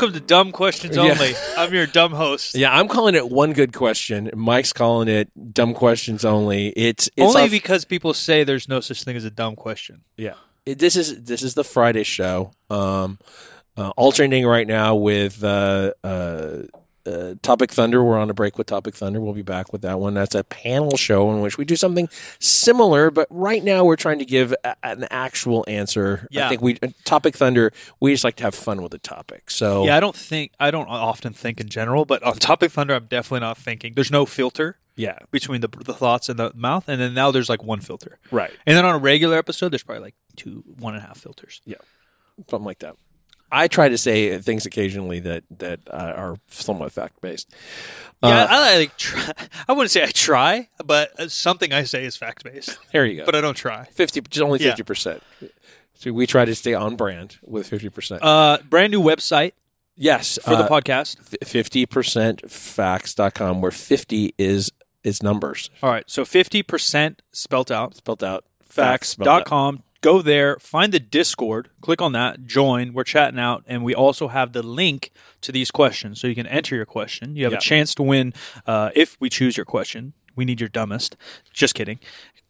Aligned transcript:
Welcome 0.00 0.14
to 0.14 0.20
Dumb 0.20 0.52
Questions 0.52 0.94
Yeah. 0.94 1.02
Only. 1.10 1.32
I'm 1.56 1.74
your 1.74 1.88
dumb 1.88 2.12
host. 2.12 2.54
Yeah, 2.54 2.72
I'm 2.72 2.86
calling 2.86 3.16
it 3.16 3.28
one 3.28 3.52
good 3.52 3.72
question. 3.72 4.30
Mike's 4.32 4.72
calling 4.72 5.08
it 5.08 5.28
dumb 5.52 5.74
questions 5.74 6.24
only. 6.24 6.68
It's, 6.68 7.08
it's 7.16 7.26
Only 7.30 7.42
our- 7.42 7.48
because 7.48 7.84
people 7.84 8.14
say 8.14 8.44
there's 8.44 8.68
no 8.68 8.78
such 8.78 9.02
thing 9.02 9.16
as 9.16 9.24
a 9.24 9.30
dumb 9.30 9.56
question. 9.56 10.02
yeah. 10.16 10.34
It- 10.64 10.78
this 10.78 10.94
is 10.94 11.24
this 11.24 11.42
is 11.42 11.54
the 11.54 11.64
Friday 11.64 12.04
show. 12.04 12.52
Um, 12.70 13.18
uh, 13.76 13.88
alternating 13.96 14.46
right 14.46 14.68
now 14.68 14.94
with 14.94 15.42
uh, 15.42 15.94
uh, 16.04 16.58
uh, 17.08 17.34
Topic 17.42 17.72
Thunder. 17.72 18.02
We're 18.04 18.18
on 18.18 18.30
a 18.30 18.34
break 18.34 18.58
with 18.58 18.66
Topic 18.66 18.94
Thunder. 18.94 19.20
We'll 19.20 19.32
be 19.32 19.42
back 19.42 19.72
with 19.72 19.82
that 19.82 19.98
one. 19.98 20.14
That's 20.14 20.34
a 20.34 20.44
panel 20.44 20.96
show 20.96 21.30
in 21.32 21.40
which 21.40 21.58
we 21.58 21.64
do 21.64 21.76
something 21.76 22.08
similar, 22.38 23.10
but 23.10 23.26
right 23.30 23.64
now 23.64 23.84
we're 23.84 23.96
trying 23.96 24.18
to 24.18 24.24
give 24.24 24.54
a, 24.64 24.76
an 24.82 25.06
actual 25.10 25.64
answer. 25.66 26.28
Yeah. 26.30 26.46
I 26.46 26.48
think 26.48 26.62
we 26.62 26.74
Topic 27.04 27.36
Thunder. 27.36 27.72
We 28.00 28.12
just 28.12 28.24
like 28.24 28.36
to 28.36 28.44
have 28.44 28.54
fun 28.54 28.82
with 28.82 28.92
the 28.92 28.98
topic. 28.98 29.50
So 29.50 29.84
Yeah, 29.84 29.96
I 29.96 30.00
don't 30.00 30.16
think 30.16 30.52
I 30.60 30.70
don't 30.70 30.88
often 30.88 31.32
think 31.32 31.60
in 31.60 31.68
general, 31.68 32.04
but 32.04 32.22
on 32.22 32.34
Topic 32.34 32.70
Thunder, 32.70 32.94
I'm 32.94 33.06
definitely 33.06 33.40
not 33.40 33.58
thinking. 33.58 33.94
There's 33.94 34.10
no 34.10 34.26
filter 34.26 34.76
yeah, 34.98 35.18
between 35.30 35.60
the 35.60 35.68
the 35.68 35.94
thoughts 35.94 36.28
and 36.28 36.38
the 36.38 36.52
mouth, 36.54 36.88
and 36.88 37.00
then 37.00 37.14
now 37.14 37.30
there's 37.30 37.48
like 37.48 37.62
one 37.62 37.80
filter, 37.80 38.18
right, 38.32 38.50
and 38.66 38.76
then 38.76 38.84
on 38.84 38.96
a 38.96 38.98
regular 38.98 39.38
episode, 39.38 39.68
there's 39.70 39.84
probably 39.84 40.02
like 40.02 40.16
two, 40.34 40.64
one 40.78 40.94
and 40.94 41.04
a 41.04 41.06
half 41.06 41.18
filters. 41.18 41.62
Yeah, 41.64 41.76
something 42.50 42.66
like 42.66 42.80
that. 42.80 42.96
I 43.50 43.68
try 43.68 43.88
to 43.88 43.96
say 43.98 44.36
things 44.38 44.66
occasionally 44.66 45.20
that 45.20 45.44
that 45.58 45.80
uh, 45.90 46.12
are 46.16 46.36
somewhat 46.48 46.92
fact 46.92 47.20
based. 47.20 47.48
Yeah, 48.22 48.28
Uh, 48.42 48.46
I, 48.50 48.74
I 48.74 48.76
like. 48.78 48.96
Try, 48.96 49.32
I 49.68 49.72
wouldn't 49.72 49.90
say 49.90 50.02
I 50.02 50.06
try, 50.10 50.68
but 50.84 51.18
uh, 51.20 51.28
something 51.28 51.72
I 51.72 51.84
say 51.84 52.04
is 52.04 52.16
fact 52.16 52.44
based, 52.44 52.78
There 52.92 53.06
you 53.06 53.18
go. 53.18 53.24
but 53.24 53.34
I 53.34 53.40
don't 53.40 53.56
try. 53.56 53.84
fifty, 53.92 54.20
just 54.20 54.42
only 54.42 54.58
Yeah. 54.60 54.70
fifty 54.70 54.82
percent. 54.82 55.22
So 55.94 56.12
we 56.12 56.26
try 56.26 56.44
to 56.44 56.54
stay 56.54 56.74
on 56.74 56.96
brand 56.96 57.38
with 57.42 57.66
fifty 57.68 57.88
percent. 57.88 58.22
Uh, 58.22 58.58
brand 58.68 58.90
new 58.92 59.00
website 59.02 59.52
yes, 59.96 60.38
for 60.44 60.56
the 60.56 60.64
podcast. 60.68 61.16
fifty 61.46 61.86
percent 61.86 62.50
facts.com 62.50 63.60
where 63.60 63.70
fifty 63.72 64.34
is 64.38 64.70
is 65.04 65.22
numbers 65.22 65.70
All 65.82 65.90
right, 65.90 66.08
so 66.10 66.24
fifty 66.24 66.62
percent 66.62 67.22
spelt 67.32 67.70
out. 67.70 67.96
spelled 67.96 68.22
out. 68.24 68.44
Facts 68.62 69.08
spelled 69.10 69.28
out. 69.28 69.38
facts.com. 69.48 69.82
Go 70.00 70.22
there, 70.22 70.56
find 70.60 70.92
the 70.92 71.00
Discord, 71.00 71.70
click 71.80 72.00
on 72.00 72.12
that, 72.12 72.44
join. 72.46 72.92
We're 72.92 73.02
chatting 73.04 73.40
out, 73.40 73.64
and 73.66 73.82
we 73.82 73.94
also 73.96 74.28
have 74.28 74.52
the 74.52 74.62
link 74.62 75.10
to 75.40 75.50
these 75.50 75.72
questions, 75.72 76.20
so 76.20 76.28
you 76.28 76.36
can 76.36 76.46
enter 76.46 76.76
your 76.76 76.86
question. 76.86 77.34
You 77.34 77.44
have 77.44 77.52
Yeah. 77.52 77.58
a 77.58 77.60
chance 77.60 77.94
to 77.96 78.04
win 78.04 78.32
uh, 78.66 78.90
if 78.94 79.16
we 79.18 79.28
choose 79.28 79.56
your 79.56 79.66
question. 79.66 80.12
We 80.36 80.44
need 80.44 80.60
your 80.60 80.68
dumbest. 80.68 81.16
Just 81.52 81.74
kidding. 81.74 81.98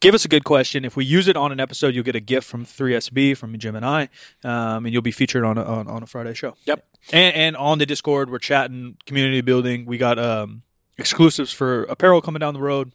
Give 0.01 0.15
us 0.15 0.25
a 0.27 0.29
good 0.29 0.45
question. 0.45 0.85
If 0.85 0.95
we 0.95 1.07
use 1.07 1.27
it 1.27 1.37
on 1.39 1.51
an 1.51 1.59
episode, 1.59 1.95
you'll 1.95 2.05
get 2.05 2.15
a 2.15 2.21
gift 2.21 2.47
from 2.47 2.67
3SB, 2.67 3.35
from 3.37 3.59
Jim 3.59 3.75
and 3.75 3.85
I, 3.85 4.11
um, 4.45 4.85
and 4.85 4.93
you'll 4.93 5.01
be 5.03 5.11
featured 5.11 5.43
on 5.43 5.57
a, 5.57 5.65
on, 5.65 5.89
on 5.89 6.03
a 6.03 6.07
Friday 6.07 6.35
show. 6.35 6.55
Yep. 6.67 6.85
And, 7.13 7.35
and 7.35 7.57
on 7.57 7.79
the 7.79 7.87
Discord, 7.87 8.31
we're 8.31 8.39
chatting, 8.39 8.99
community 9.07 9.41
building. 9.41 9.87
We 9.87 9.97
got 9.97 10.19
um, 10.19 10.63
exclusives 10.99 11.53
for 11.53 11.85
apparel 11.85 12.21
coming 12.21 12.41
down 12.41 12.53
the 12.53 12.61
road. 12.61 12.93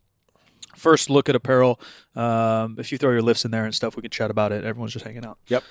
First 0.76 1.10
look 1.10 1.30
at 1.30 1.36
apparel. 1.36 1.80
Um, 2.16 2.76
if 2.80 2.92
you 2.92 2.98
throw 2.98 3.12
your 3.12 3.22
lifts 3.22 3.46
in 3.46 3.52
there 3.52 3.66
and 3.66 3.74
stuff, 3.74 3.96
we 3.96 4.02
can 4.02 4.12
chat 4.12 4.32
about 4.32 4.52
it. 4.52 4.64
Everyone's 4.64 4.94
just 4.94 5.06
hanging 5.06 5.26
out. 5.26 5.38
Yep. 5.48 5.64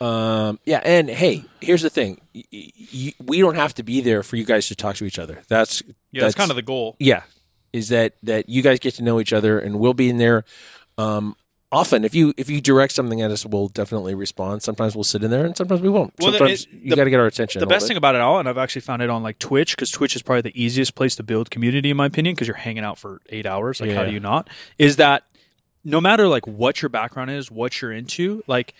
Um, 0.00 0.58
yeah, 0.64 0.80
and 0.84 1.08
hey, 1.08 1.44
here's 1.60 1.82
the 1.82 1.90
thing: 1.90 2.20
y- 2.34 2.42
y- 2.52 2.70
y- 2.92 3.14
we 3.24 3.38
don't 3.40 3.54
have 3.54 3.74
to 3.74 3.82
be 3.82 4.00
there 4.00 4.22
for 4.22 4.36
you 4.36 4.44
guys 4.44 4.66
to 4.68 4.74
talk 4.74 4.96
to 4.96 5.04
each 5.04 5.18
other. 5.18 5.42
That's 5.48 5.82
Yeah, 6.10 6.22
that's, 6.22 6.34
kind 6.34 6.50
of 6.50 6.56
the 6.56 6.62
goal. 6.62 6.96
yeah 6.98 7.22
is 7.72 7.88
that 7.88 8.14
that 8.22 8.48
you 8.48 8.62
guys 8.62 8.78
get 8.78 8.94
to 8.94 9.02
know 9.02 9.18
each 9.18 9.32
other 9.32 9.58
and 9.58 9.80
we'll 9.80 9.94
be 9.94 10.08
in 10.08 10.16
there 10.18 10.44
um 10.96 11.34
often 11.74 12.04
if 12.04 12.14
you 12.14 12.32
if 12.36 12.48
you 12.48 12.60
direct 12.60 12.92
something 12.92 13.20
at 13.20 13.30
us 13.30 13.44
we'll 13.44 13.68
definitely 13.68 14.14
respond 14.14 14.62
sometimes 14.62 14.94
we'll 14.94 15.02
sit 15.04 15.22
in 15.24 15.30
there 15.30 15.44
and 15.44 15.56
sometimes 15.56 15.80
we 15.80 15.88
won't 15.88 16.12
Well, 16.20 16.30
sometimes 16.30 16.64
it- 16.64 16.72
you 16.72 16.94
got 16.96 17.04
to 17.04 17.10
get 17.10 17.18
our 17.20 17.26
attention 17.26 17.60
The 17.60 17.66
best 17.66 17.86
thing 17.88 17.96
about 17.96 18.14
it 18.14 18.20
all, 18.20 18.38
and 18.38 18.48
I've 18.48 18.58
actually 18.58 18.82
found 18.82 19.02
it 19.02 19.10
on 19.10 19.22
like 19.22 19.38
Twitch, 19.38 19.74
because 19.76 19.90
Twitch 19.90 20.14
is 20.16 20.22
probably 20.22 20.42
the 20.50 20.62
easiest 20.62 20.94
place 20.94 21.14
to 21.16 21.22
build 21.22 21.50
community, 21.50 21.90
in 21.90 21.96
my 21.96 22.06
opinion, 22.06 22.34
because 22.34 22.46
you're 22.48 22.56
hanging 22.68 22.84
out 22.84 22.98
for 22.98 23.20
eight 23.30 23.46
hours. 23.46 23.80
Like, 23.80 23.90
how 23.90 24.04
do 24.04 24.12
you 24.12 24.20
not? 24.20 24.48
Is 24.78 24.96
that 24.96 25.24
no 25.84 26.00
matter 26.00 26.28
like 26.28 26.46
what 26.46 26.80
your 26.82 26.88
background 26.88 27.30
is, 27.30 27.50
what 27.50 27.80
you're 27.82 27.92
into, 27.92 28.42
like 28.46 28.74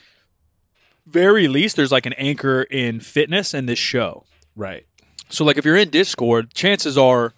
very 1.06 1.48
least 1.48 1.76
there's 1.76 1.92
like 1.92 2.06
an 2.06 2.14
anchor 2.14 2.62
in 2.62 3.00
fitness 3.00 3.52
and 3.54 3.68
this 3.68 3.78
show. 3.78 4.24
right 4.56 4.86
So 5.28 5.44
like 5.44 5.58
if 5.58 5.64
you're 5.64 5.76
in 5.76 5.90
Discord, 5.90 6.54
chances 6.54 6.96
are 6.96 7.34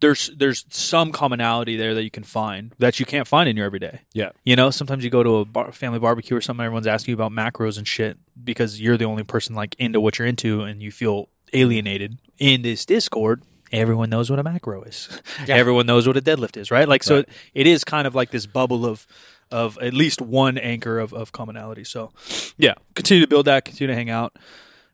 there's 0.00 0.30
there's 0.36 0.64
some 0.70 1.12
commonality 1.12 1.76
there 1.76 1.94
that 1.94 2.02
you 2.04 2.10
can 2.10 2.22
find 2.22 2.74
that 2.78 3.00
you 3.00 3.06
can't 3.06 3.26
find 3.26 3.48
in 3.48 3.56
your 3.56 3.66
everyday. 3.66 4.00
Yeah. 4.12 4.30
You 4.44 4.56
know, 4.56 4.70
sometimes 4.70 5.02
you 5.04 5.10
go 5.10 5.22
to 5.22 5.36
a 5.38 5.44
bar, 5.44 5.72
family 5.72 5.98
barbecue 5.98 6.36
or 6.36 6.40
something, 6.40 6.64
everyone's 6.64 6.86
asking 6.86 7.12
you 7.12 7.16
about 7.16 7.32
macros 7.32 7.78
and 7.78 7.86
shit 7.86 8.16
because 8.42 8.80
you're 8.80 8.96
the 8.96 9.04
only 9.06 9.24
person 9.24 9.54
like 9.54 9.74
into 9.78 10.00
what 10.00 10.18
you're 10.18 10.28
into, 10.28 10.62
and 10.62 10.82
you 10.82 10.90
feel 10.92 11.28
alienated. 11.52 12.18
In 12.38 12.62
this 12.62 12.84
Discord, 12.86 13.42
everyone 13.72 14.10
knows 14.10 14.30
what 14.30 14.38
a 14.38 14.42
macro 14.44 14.82
is. 14.82 15.08
Yeah. 15.46 15.54
Everyone 15.62 15.86
knows 15.86 16.06
what 16.06 16.16
a 16.16 16.22
deadlift 16.22 16.56
is, 16.56 16.70
right? 16.70 16.88
Like 16.88 17.02
so, 17.02 17.16
Right. 17.16 17.28
it 17.54 17.66
is 17.66 17.82
kind 17.84 18.06
of 18.06 18.14
like 18.14 18.30
this 18.30 18.46
bubble 18.46 18.86
of 18.86 19.06
of 19.50 19.78
at 19.78 19.94
least 19.94 20.20
one 20.20 20.58
anchor 20.58 20.98
of, 20.98 21.14
of 21.14 21.32
commonality. 21.32 21.82
So, 21.82 22.12
yeah, 22.58 22.74
continue 22.94 23.22
to 23.22 23.26
build 23.28 23.46
that, 23.46 23.64
continue 23.64 23.88
to 23.88 23.94
hang 23.94 24.10
out, 24.10 24.36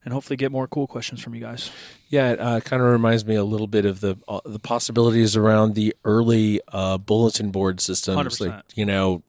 and 0.04 0.12
hopefully 0.12 0.36
get 0.36 0.52
more 0.52 0.66
cool 0.68 0.86
questions 0.86 1.20
from 1.22 1.34
you 1.34 1.40
guys. 1.40 1.70
yeah 2.08 2.30
it 2.32 2.40
uh, 2.40 2.60
kind 2.60 2.82
of 2.82 2.88
reminds 2.88 3.24
me 3.24 3.34
a 3.34 3.44
little 3.44 3.66
bit 3.66 3.84
of 3.84 4.00
the 4.00 4.16
uh, 4.28 4.40
the 4.44 4.58
possibilities 4.58 5.36
around 5.36 5.74
the 5.74 5.94
early 6.04 6.60
uh 6.68 6.98
bulletin 6.98 7.50
board 7.50 7.80
systems 7.80 8.18
100%. 8.38 8.40
like 8.50 8.62
you 8.74 8.84
know 8.86 9.22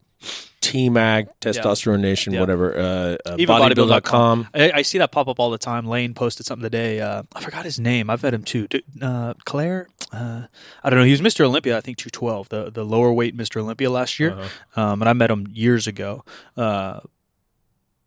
T-Mag, 0.61 1.27
Testosterone 1.41 1.99
Nation, 1.99 2.33
Yeah. 2.33 2.39
whatever, 2.39 2.75
uh, 2.75 2.81
uh, 3.29 3.35
Even 3.37 3.55
bodybuild.com. 3.55 4.47
I, 4.51 4.71
I 4.71 4.81
see 4.81 4.97
that 4.97 5.11
pop 5.11 5.27
up 5.27 5.39
all 5.39 5.51
the 5.51 5.59
time. 5.59 5.85
Lane 5.85 6.15
posted 6.15 6.47
something 6.47 6.63
today. 6.63 6.99
Uh, 7.01 7.21
I 7.35 7.41
forgot 7.41 7.65
his 7.65 7.79
name. 7.79 8.09
I've 8.09 8.23
met 8.23 8.33
him 8.33 8.41
too. 8.41 8.67
Uh, 8.99 9.35
Claire. 9.45 9.87
Uh, 10.11 10.47
I 10.83 10.89
don't 10.89 10.97
know. 10.97 11.05
He 11.05 11.11
was 11.11 11.21
Mr. 11.21 11.45
Olympia. 11.45 11.77
I 11.77 11.81
think 11.81 11.97
two 11.99 12.09
twelve, 12.09 12.49
the 12.49 12.71
the 12.71 12.83
lower 12.83 13.13
weight 13.13 13.37
Mr. 13.37 13.61
Olympia 13.61 13.91
last 13.91 14.19
year. 14.19 14.31
Uh-huh. 14.31 14.81
Um, 14.81 15.01
and 15.03 15.07
I 15.09 15.13
met 15.13 15.29
him 15.29 15.45
years 15.51 15.85
ago. 15.85 16.25
Uh, 16.57 17.01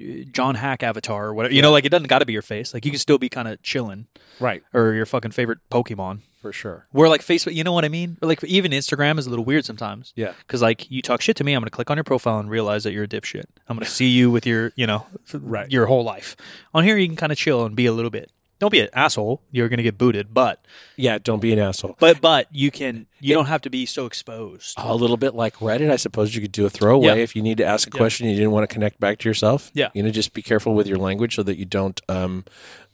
uh, 0.00 0.04
John 0.32 0.54
Hack 0.56 0.82
avatar 0.82 1.26
or 1.26 1.34
whatever. 1.34 1.54
You 1.54 1.62
know, 1.62 1.70
like 1.72 1.84
it 1.84 1.88
doesn't 1.90 2.08
got 2.08 2.18
to 2.20 2.26
be 2.26 2.32
your 2.32 2.42
face. 2.42 2.74
Like 2.74 2.84
you 2.84 2.90
can 2.90 3.00
still 3.00 3.18
be 3.18 3.28
kind 3.28 3.48
of 3.48 3.62
chilling 3.62 4.06
right 4.38 4.62
or 4.74 4.92
your 4.92 5.06
fucking 5.06 5.30
favorite 5.32 5.58
Pokemon. 5.70 6.20
for 6.40 6.52
sure. 6.52 6.86
Where 6.92 7.08
like 7.08 7.22
Facebook, 7.22 7.54
you 7.54 7.64
know 7.64 7.72
what 7.72 7.84
I 7.84 7.88
mean? 7.88 8.16
Or 8.22 8.28
like 8.28 8.42
even 8.44 8.72
Instagram 8.72 9.18
is 9.18 9.26
a 9.26 9.30
little 9.30 9.44
weird 9.44 9.64
sometimes. 9.64 10.12
Yeah, 10.16 10.32
Because 10.40 10.62
like 10.62 10.90
you 10.90 11.02
talk 11.02 11.20
shit 11.20 11.36
to 11.36 11.44
me, 11.44 11.54
I'm 11.54 11.60
gonna 11.60 11.70
click 11.70 11.90
on 11.90 11.96
your 11.96 12.04
profile 12.04 12.38
and 12.38 12.48
realize 12.50 12.84
that 12.84 12.92
you're 12.92 13.04
a 13.04 13.08
dipshit. 13.08 13.44
I'm 13.68 13.76
gonna 13.76 13.86
see 13.86 14.08
you 14.08 14.30
with 14.30 14.46
your, 14.46 14.72
you 14.76 14.86
know, 14.86 15.06
Right. 15.34 15.70
your 15.70 15.86
whole 15.86 16.04
life. 16.04 16.36
On 16.74 16.84
here, 16.84 16.96
you 16.96 17.06
can 17.06 17.16
kind 17.16 17.32
of 17.32 17.38
chill 17.38 17.64
and 17.64 17.74
be 17.76 17.86
a 17.86 17.92
little 17.92 18.10
bit. 18.10 18.30
Don't 18.60 18.70
be 18.70 18.78
an 18.80 18.88
asshole. 18.92 19.42
You're 19.50 19.68
gonna 19.68 19.82
get 19.82 19.98
booted, 19.98 20.32
but 20.32 20.64
yeah. 20.96 21.18
Don't 21.18 21.40
be 21.40 21.52
an 21.52 21.58
asshole. 21.58 21.96
but 21.98 22.20
but 22.20 22.46
you 22.52 22.70
can. 22.70 23.06
You 23.18 23.34
don't 23.34 23.46
have 23.46 23.62
to 23.62 23.70
be 23.70 23.84
so 23.86 24.06
exposed. 24.06 24.74
A 24.78 24.94
little 24.94 25.16
bit 25.16 25.34
like 25.34 25.56
Reddit, 25.56 25.90
I 25.90 25.96
suppose 25.96 26.34
you 26.34 26.40
could 26.40 26.52
do 26.52 26.64
a 26.66 26.70
throwaway 26.70 27.06
Yeah. 27.06 27.14
if 27.14 27.34
you 27.34 27.42
need 27.42 27.56
to 27.58 27.64
ask 27.64 27.88
a 27.88 27.90
question 27.90 28.28
you 28.28 28.36
didn't 28.36 28.52
want 28.52 28.68
to 28.68 28.72
connect 28.72 29.00
back 29.00 29.18
to 29.20 29.28
yourself. 29.28 29.70
Yeah. 29.74 29.88
you 29.94 30.02
know, 30.02 30.10
just 30.10 30.32
be 30.34 30.42
careful 30.42 30.74
with 30.74 30.86
your 30.86 30.98
language 30.98 31.34
so 31.34 31.42
that 31.42 31.56
you 31.58 31.64
don't 31.64 32.00
um, 32.08 32.44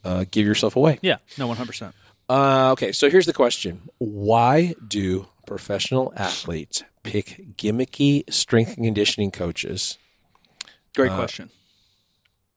uh, 0.04 0.24
give 0.30 0.46
yourself 0.46 0.76
away. 0.76 0.98
Yeah, 1.02 1.18
no, 1.36 1.46
100. 1.48 1.66
percent 1.66 1.94
Uh, 2.30 2.70
okay, 2.72 2.92
so 2.92 3.10
here's 3.10 3.26
the 3.26 3.32
question: 3.32 3.82
Why 3.98 4.74
do 4.86 5.26
professional 5.46 6.12
athletes 6.16 6.82
pick 7.02 7.56
gimmicky 7.56 8.22
strength 8.32 8.76
and 8.76 8.84
conditioning 8.86 9.30
coaches? 9.30 9.98
Great 10.94 11.10
Uh, 11.12 11.16
question. 11.16 11.50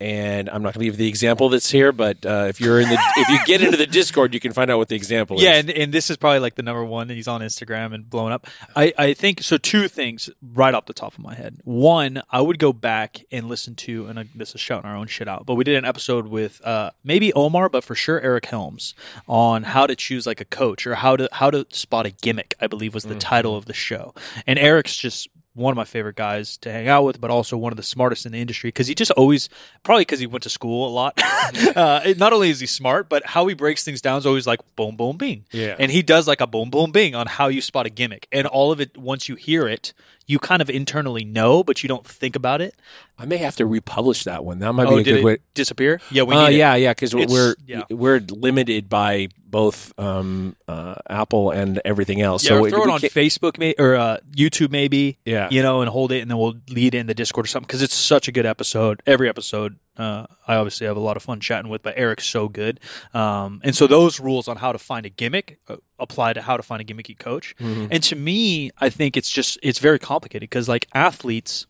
And 0.01 0.49
I'm 0.49 0.63
not 0.63 0.73
going 0.73 0.85
to 0.85 0.85
give 0.85 0.97
the 0.97 1.07
example 1.09 1.49
that's 1.49 1.69
here, 1.69 1.91
but 1.91 2.25
uh, 2.25 2.45
if 2.47 2.61
you're 2.61 2.79
in 2.79 2.87
the 2.89 2.97
if 3.17 3.29
you 3.29 3.39
get 3.45 3.61
into 3.61 3.77
the 3.77 3.87
Discord, 3.87 4.33
you 4.33 4.39
can 4.39 4.53
find 4.53 4.71
out 4.71 4.77
what 4.77 4.87
the 4.87 4.95
example 4.95 5.41
Yeah, 5.41 5.53
is. 5.55 5.59
and, 5.61 5.69
and 5.71 5.93
this 5.93 6.09
is 6.09 6.17
probably 6.17 6.39
like 6.39 6.55
the 6.55 6.63
number 6.63 6.83
one. 6.85 7.09
He's 7.09 7.27
on 7.27 7.41
Instagram 7.41 7.93
and 7.93 8.09
blowing 8.09 8.31
up. 8.31 8.47
I, 8.75 8.93
I 8.97 9.13
think 9.13 9.41
so. 9.43 9.57
Two 9.57 9.87
things 9.87 10.29
right 10.41 10.73
off 10.73 10.85
the 10.85 10.93
top 10.93 11.13
of 11.13 11.19
my 11.19 11.35
head. 11.35 11.57
One, 11.63 12.21
I 12.29 12.41
would 12.41 12.59
go 12.59 12.71
back 12.71 13.21
and 13.31 13.49
listen 13.49 13.75
to, 13.75 14.05
and 14.07 14.19
uh, 14.19 14.23
this 14.33 14.55
is 14.55 14.61
shouting 14.61 14.89
our 14.89 14.95
own 14.95 15.07
shit 15.07 15.27
out, 15.27 15.45
but 15.45 15.55
we 15.55 15.63
did 15.63 15.75
an 15.75 15.85
episode 15.85 16.27
with 16.27 16.65
uh, 16.65 16.91
maybe 17.03 17.33
Omar, 17.33 17.67
but 17.69 17.83
for 17.83 17.95
sure 17.95 18.21
Eric 18.21 18.45
Helms 18.45 18.93
on 19.27 19.63
how 19.63 19.85
to 19.85 19.95
choose 19.95 20.25
like 20.25 20.39
a 20.39 20.45
coach 20.45 20.87
or 20.87 20.95
how 20.95 21.15
to 21.17 21.27
how 21.31 21.51
to 21.51 21.65
spot 21.71 22.05
a 22.05 22.09
gimmick. 22.11 22.55
I 22.61 22.67
believe 22.67 22.93
was 22.93 23.03
the 23.03 23.15
title 23.15 23.55
of 23.57 23.65
the 23.65 23.73
show. 23.73 24.13
And 24.47 24.57
Eric's 24.59 24.95
just 24.95 25.27
one 25.59 25.71
of 25.71 25.75
my 25.77 25.83
favorite 25.83 26.15
guys 26.15 26.57
to 26.57 26.71
hang 26.71 26.87
out 26.87 27.03
with, 27.03 27.19
but 27.21 27.29
also 27.29 27.57
one 27.57 27.71
of 27.73 27.77
the 27.77 27.83
smartest 27.83 28.25
in 28.25 28.31
the 28.31 28.39
industry 28.39 28.69
because 28.69 28.87
he 28.87 28.95
just 28.95 29.11
always, 29.11 29.49
probably 29.83 30.01
because 30.01 30.19
he 30.19 30.27
went 30.27 30.43
to 30.43 30.49
school 30.49 30.87
a 30.87 30.91
lot. 30.91 31.21
uh, 31.75 32.01
it- 32.05 32.17
not 32.17 32.33
only 32.33 32.49
is 32.49 32.59
he 32.59 32.65
smart, 32.65 33.09
but 33.09 33.25
how 33.25 33.45
he 33.47 33.53
breaks 33.53 33.83
things 33.83 34.01
down 34.01 34.17
is 34.17 34.25
always 34.25 34.47
like 34.47 34.59
boom, 34.75 34.95
boom, 34.95 35.17
bing. 35.17 35.45
Yeah. 35.51 35.75
And 35.77 35.91
he 35.91 36.01
does 36.01 36.27
like 36.27 36.41
a 36.41 36.47
boom, 36.47 36.69
boom, 36.69 36.91
bing 36.91 37.13
on 37.15 37.27
how 37.27 37.47
you 37.47 37.61
spot 37.61 37.85
a 37.85 37.89
gimmick. 37.89 38.27
And 38.31 38.47
all 38.47 38.71
of 38.71 38.79
it, 38.81 38.97
once 38.97 39.29
you 39.29 39.35
hear 39.35 39.67
it, 39.67 39.93
you 40.29 40.37
kind 40.37 40.61
of 40.61 40.69
internally 40.69 41.25
know, 41.25 41.63
but 41.63 41.81
you 41.81 41.89
don't 41.89 42.05
think 42.05 42.35
about 42.35 42.61
it. 42.61 42.75
I 43.17 43.25
may 43.25 43.37
have 43.37 43.55
to 43.55 43.65
republish 43.65 44.25
that 44.25 44.45
one. 44.45 44.59
That 44.59 44.73
might 44.73 44.85
oh, 44.87 44.95
be 44.95 45.01
a 45.01 45.03
good 45.03 45.23
way. 45.23 45.37
disappear? 45.55 45.99
Yeah, 46.11 46.21
we 46.23 46.35
Uh, 46.35 46.47
need 46.49 46.55
it. 46.55 46.57
yeah, 46.59 46.75
yeah, 46.75 46.91
because 46.91 47.15
we're 47.15 47.55
yeah. 47.65 47.81
we're 47.89 48.19
limited 48.19 48.87
by 48.89 49.29
both 49.43 49.91
um, 49.97 50.55
uh, 50.67 50.93
Apple 51.09 51.49
and 51.49 51.81
everything 51.83 52.21
else. 52.21 52.43
Yeah, 52.43 52.49
so 52.49 52.69
throw 52.69 52.83
it 52.83 52.89
on 52.91 52.99
can't- 52.99 53.11
Facebook 53.11 53.57
may, 53.57 53.73
or 53.79 53.95
uh, 53.95 54.17
YouTube 54.35 54.69
maybe. 54.69 55.17
Yeah. 55.25 55.47
you 55.49 55.63
know, 55.63 55.81
and 55.81 55.89
hold 55.89 56.11
it, 56.11 56.19
and 56.19 56.29
then 56.29 56.37
we'll 56.37 56.57
lead 56.69 56.93
in 56.93 57.07
the 57.07 57.15
Discord 57.15 57.45
or 57.45 57.49
something 57.49 57.65
because 57.65 57.81
it's 57.81 57.95
such 57.95 58.27
a 58.27 58.31
good 58.31 58.45
episode. 58.45 59.01
Every 59.07 59.27
episode, 59.27 59.77
uh, 59.99 60.25
I 60.47 60.55
obviously 60.55 60.87
have 60.87 60.95
a 60.95 61.01
lot 61.01 61.17
of 61.17 61.23
fun 61.23 61.41
chatting 61.41 61.69
with, 61.69 61.83
but 61.83 61.93
Eric's 61.97 62.25
so 62.25 62.47
good. 62.47 62.79
Um, 63.13 63.59
and 63.65 63.75
so 63.75 63.85
those 63.85 64.19
rules 64.19 64.47
on 64.47 64.55
how 64.55 64.71
to 64.71 64.79
find 64.79 65.05
a 65.05 65.09
gimmick 65.09 65.59
uh, 65.67 65.75
apply 65.99 66.33
to 66.33 66.41
how 66.41 66.55
to 66.55 66.63
find 66.63 66.81
a 66.81 66.85
gimmicky 66.85 67.19
coach. 67.19 67.53
Mm-hmm. 67.59 67.87
And 67.91 68.01
to 68.03 68.15
me, 68.15 68.71
I 68.79 68.89
think 68.89 69.17
it's 69.17 69.29
just 69.29 69.59
it's 69.61 69.79
very 69.79 69.99
complicated 69.99 70.49
because 70.49 70.69
like 70.69 70.87
athletes, 70.93 71.67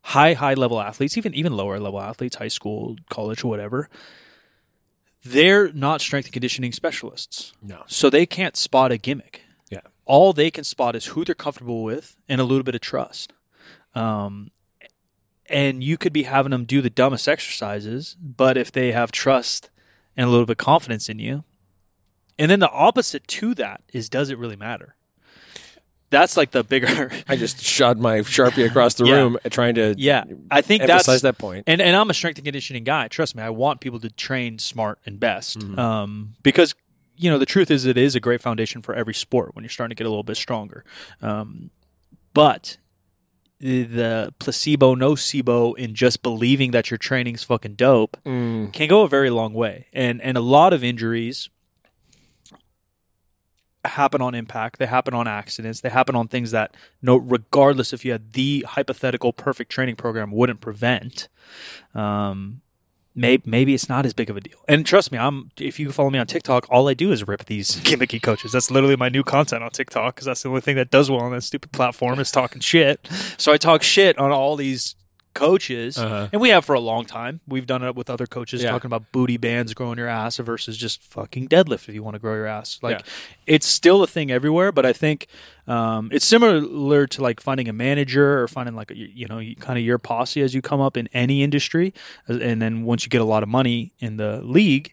high 0.00 0.32
high 0.32 0.54
level 0.54 0.80
athletes, 0.80 1.18
even 1.18 1.34
even 1.34 1.52
lower 1.52 1.78
level 1.78 2.00
athletes, 2.00 2.36
high 2.36 2.48
school, 2.48 2.96
college, 3.10 3.44
whatever. 3.44 3.90
They're 5.22 5.70
not 5.74 6.00
strength 6.00 6.26
and 6.26 6.32
conditioning 6.32 6.72
specialists. 6.72 7.52
No. 7.60 7.82
So 7.86 8.08
they 8.08 8.24
can't 8.24 8.56
spot 8.56 8.90
a 8.90 8.96
gimmick. 8.96 9.42
Yeah. 9.70 9.80
All 10.06 10.32
they 10.32 10.50
can 10.50 10.64
spot 10.64 10.96
is 10.96 11.06
who 11.06 11.26
they're 11.26 11.34
comfortable 11.34 11.82
with 11.84 12.16
and 12.26 12.40
a 12.40 12.44
little 12.44 12.64
bit 12.64 12.74
of 12.74 12.80
trust. 12.80 13.34
Um, 13.94 14.50
and 15.50 15.82
you 15.84 15.96
could 15.98 16.12
be 16.12 16.22
having 16.24 16.50
them 16.50 16.64
do 16.64 16.80
the 16.80 16.90
dumbest 16.90 17.28
exercises, 17.28 18.16
but 18.20 18.56
if 18.56 18.70
they 18.72 18.92
have 18.92 19.12
trust 19.12 19.70
and 20.16 20.26
a 20.26 20.30
little 20.30 20.46
bit 20.46 20.52
of 20.60 20.64
confidence 20.64 21.08
in 21.08 21.18
you, 21.18 21.44
and 22.38 22.50
then 22.50 22.60
the 22.60 22.70
opposite 22.70 23.26
to 23.28 23.54
that 23.56 23.82
is, 23.92 24.08
does 24.08 24.30
it 24.30 24.38
really 24.38 24.56
matter? 24.56 24.94
That's 26.10 26.36
like 26.36 26.50
the 26.50 26.64
bigger. 26.64 27.10
I 27.28 27.36
just 27.36 27.62
shot 27.62 27.96
my 27.98 28.18
sharpie 28.20 28.66
across 28.66 28.94
the 28.94 29.04
Yeah. 29.06 29.14
room, 29.14 29.38
trying 29.50 29.76
to 29.76 29.94
yeah, 29.96 30.24
I 30.50 30.60
think 30.60 30.82
emphasize 30.82 31.06
that's 31.06 31.22
that 31.22 31.38
point. 31.38 31.64
and 31.68 31.80
and 31.80 31.94
I'm 31.94 32.10
a 32.10 32.14
strength 32.14 32.38
and 32.38 32.44
conditioning 32.44 32.82
guy. 32.82 33.06
Trust 33.08 33.36
me, 33.36 33.42
I 33.44 33.50
want 33.50 33.80
people 33.80 34.00
to 34.00 34.10
train 34.10 34.58
smart 34.58 34.98
and 35.06 35.20
best. 35.20 35.58
Mhm. 35.60 35.78
Um, 35.78 36.34
because 36.42 36.74
you 37.16 37.30
know 37.30 37.38
the 37.38 37.46
truth 37.46 37.70
is, 37.70 37.84
it 37.86 37.96
is 37.96 38.16
a 38.16 38.20
great 38.20 38.40
foundation 38.40 38.82
for 38.82 38.92
every 38.94 39.14
sport 39.14 39.54
when 39.54 39.62
you're 39.62 39.68
starting 39.70 39.94
to 39.94 39.98
get 40.00 40.06
a 40.06 40.10
little 40.10 40.24
bit 40.24 40.36
stronger. 40.36 40.84
Um, 41.22 41.70
but 42.34 42.76
the- 43.60 44.32
placebo 44.38 44.94
nocebo 44.94 45.76
in 45.76 45.94
just 45.94 46.22
believing 46.22 46.70
that 46.72 46.90
your 46.90 46.98
training's 46.98 47.44
fucking 47.44 47.74
dope 47.74 48.16
Mm, 48.24 48.72
can 48.72 48.88
go 48.88 49.02
a 49.02 49.08
very 49.08 49.30
long 49.30 49.52
way. 49.54 49.86
And 49.92 50.20
and 50.22 50.36
a 50.36 50.40
lot 50.40 50.72
of 50.72 50.82
injuries 50.82 51.48
happen 53.84 54.20
on 54.20 54.34
impact. 54.34 54.78
They 54.78 54.86
happen 54.86 55.14
on 55.14 55.26
accidents. 55.26 55.80
They 55.80 55.88
happen 55.88 56.14
on 56.14 56.28
things 56.28 56.50
that 56.50 56.76
no 57.00 57.16
regardless 57.16 57.92
if 57.92 58.04
you 58.04 58.12
had 58.12 58.32
the 58.32 58.64
hypothetical 58.68 59.32
perfect 59.32 59.70
training 59.72 59.96
program 59.96 60.30
wouldn't 60.32 60.60
prevent. 60.60 61.28
Um 61.94 62.60
maybe 63.14 63.42
maybe 63.46 63.74
it's 63.74 63.88
not 63.88 64.06
as 64.06 64.12
big 64.12 64.30
of 64.30 64.36
a 64.36 64.40
deal. 64.40 64.58
And 64.68 64.86
trust 64.86 65.12
me, 65.12 65.18
I'm 65.18 65.50
if 65.58 65.78
you 65.78 65.92
follow 65.92 66.10
me 66.10 66.18
on 66.18 66.26
TikTok, 66.26 66.66
all 66.70 66.88
I 66.88 66.94
do 66.94 67.12
is 67.12 67.26
rip 67.26 67.46
these 67.46 67.76
gimmicky 67.80 68.22
coaches. 68.22 68.52
That's 68.52 68.70
literally 68.70 68.96
my 68.96 69.08
new 69.08 69.22
content 69.22 69.62
on 69.62 69.70
TikTok 69.70 70.14
because 70.16 70.26
that's 70.26 70.42
the 70.42 70.48
only 70.48 70.60
thing 70.60 70.76
that 70.76 70.90
does 70.90 71.10
well 71.10 71.20
on 71.20 71.32
that 71.32 71.42
stupid 71.42 71.72
platform 71.72 72.18
is 72.18 72.30
talking 72.30 72.60
shit. 72.60 73.08
So 73.36 73.52
I 73.52 73.56
talk 73.56 73.82
shit 73.82 74.18
on 74.18 74.30
all 74.30 74.56
these 74.56 74.94
coaches 75.34 75.96
uh-huh. 75.96 76.28
and 76.32 76.40
we 76.40 76.48
have 76.48 76.64
for 76.64 76.74
a 76.74 76.80
long 76.80 77.04
time. 77.04 77.40
We've 77.46 77.66
done 77.66 77.82
it 77.82 77.94
with 77.94 78.10
other 78.10 78.26
coaches 78.26 78.62
Yeah. 78.62 78.70
talking 78.70 78.86
about 78.88 79.12
booty 79.12 79.36
bands 79.36 79.74
growing 79.74 79.98
your 79.98 80.08
ass 80.08 80.38
versus 80.38 80.76
just 80.76 81.02
fucking 81.02 81.48
deadlift 81.48 81.88
if 81.88 81.94
you 81.94 82.02
want 82.02 82.14
to 82.14 82.18
grow 82.18 82.34
your 82.34 82.46
ass. 82.46 82.78
Like 82.82 82.98
Yeah. 83.00 83.06
it's 83.46 83.66
still 83.66 84.02
a 84.02 84.06
thing 84.06 84.30
everywhere, 84.30 84.72
but 84.72 84.84
I 84.84 84.92
think 84.92 85.28
um, 85.66 86.08
it's 86.12 86.24
similar 86.26 87.06
to 87.06 87.22
like 87.22 87.40
finding 87.40 87.68
a 87.68 87.72
manager 87.72 88.42
or 88.42 88.48
finding 88.48 88.74
like 88.74 88.90
a, 88.90 88.96
you 88.96 89.26
know 89.28 89.40
kind 89.60 89.78
of 89.78 89.84
your 89.84 89.98
posse 89.98 90.42
as 90.42 90.54
you 90.54 90.62
come 90.62 90.80
up 90.80 90.96
in 90.96 91.08
any 91.12 91.42
industry, 91.42 91.94
and 92.26 92.60
then 92.60 92.82
once 92.84 93.04
you 93.04 93.10
get 93.10 93.20
a 93.20 93.24
lot 93.24 93.42
of 93.42 93.48
money 93.48 93.92
in 94.00 94.16
the 94.16 94.40
league. 94.42 94.92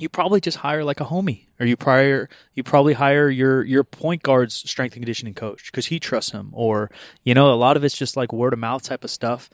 You 0.00 0.08
probably 0.08 0.40
just 0.40 0.58
hire 0.58 0.82
like 0.84 1.00
a 1.00 1.04
homie, 1.04 1.46
or 1.58 1.66
you 1.66 1.76
prior 1.76 2.28
you 2.54 2.62
probably 2.62 2.94
hire 2.94 3.28
your 3.28 3.62
your 3.64 3.84
point 3.84 4.22
guard's 4.22 4.54
strength 4.54 4.94
and 4.94 5.02
conditioning 5.02 5.34
coach 5.34 5.70
because 5.70 5.86
he 5.86 6.00
trusts 6.00 6.32
him, 6.32 6.50
or 6.52 6.90
you 7.22 7.34
know 7.34 7.52
a 7.52 7.54
lot 7.54 7.76
of 7.76 7.84
it's 7.84 7.96
just 7.96 8.16
like 8.16 8.32
word 8.32 8.52
of 8.52 8.58
mouth 8.58 8.82
type 8.82 9.04
of 9.04 9.10
stuff 9.10 9.50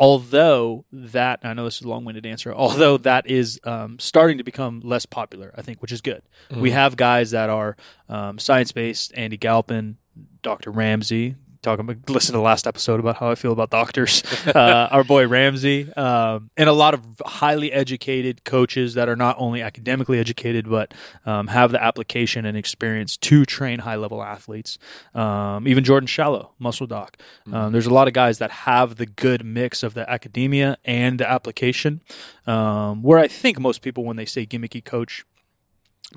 although 0.00 0.84
that 0.92 1.38
I 1.44 1.52
know 1.54 1.64
this 1.64 1.76
is 1.76 1.82
a 1.82 1.88
long-winded 1.88 2.26
answer. 2.26 2.52
Although 2.52 2.96
that 2.98 3.30
is 3.30 3.60
um, 3.62 3.98
starting 4.00 4.38
to 4.38 4.44
become 4.44 4.80
less 4.82 5.06
popular, 5.06 5.54
I 5.56 5.62
think, 5.62 5.80
which 5.80 5.92
is 5.92 6.00
good. 6.00 6.22
We 6.50 6.72
have 6.72 6.96
guys 6.96 7.30
that 7.30 7.50
are 7.50 7.76
um, 8.08 8.38
science-based. 8.38 9.12
Andy 9.14 9.36
Galpin, 9.36 9.98
Dr. 10.42 10.72
Ramsey. 10.72 11.36
Talking 11.62 11.88
about 11.88 12.10
listen 12.10 12.32
to 12.32 12.38
the 12.38 12.42
last 12.42 12.66
episode 12.66 12.98
about 12.98 13.18
how 13.18 13.30
I 13.30 13.36
feel 13.36 13.52
about 13.52 13.70
doctors. 13.70 14.22
Uh, 14.52 14.88
our 14.90 15.04
boy 15.04 15.26
Ramsey, 15.26 15.90
um, 15.94 16.50
and 16.56 16.68
a 16.68 16.72
lot 16.72 16.94
of 16.94 17.22
highly 17.24 17.72
educated 17.72 18.44
coaches 18.44 18.94
that 18.94 19.08
are 19.08 19.14
not 19.16 19.36
only 19.38 19.62
academically 19.62 20.18
educated 20.18 20.68
but 20.68 20.92
um, 21.24 21.46
have 21.46 21.70
the 21.70 21.82
application 21.82 22.44
and 22.44 22.56
experience 22.56 23.16
to 23.16 23.44
train 23.44 23.78
high-level 23.78 24.22
athletes. 24.22 24.78
Um, 25.14 25.66
even 25.68 25.84
Jordan 25.84 26.06
Shallow, 26.06 26.52
Muscle 26.58 26.86
Doc. 26.86 27.16
Um, 27.50 27.72
there's 27.72 27.86
a 27.86 27.94
lot 27.94 28.08
of 28.08 28.14
guys 28.14 28.38
that 28.38 28.50
have 28.50 28.96
the 28.96 29.06
good 29.06 29.44
mix 29.44 29.82
of 29.82 29.94
the 29.94 30.10
academia 30.10 30.76
and 30.84 31.20
the 31.20 31.30
application. 31.30 32.02
Um, 32.46 33.02
where 33.02 33.18
I 33.18 33.28
think 33.28 33.58
most 33.60 33.80
people, 33.80 34.04
when 34.04 34.16
they 34.16 34.26
say 34.26 34.44
gimmicky 34.44 34.84
coach, 34.84 35.24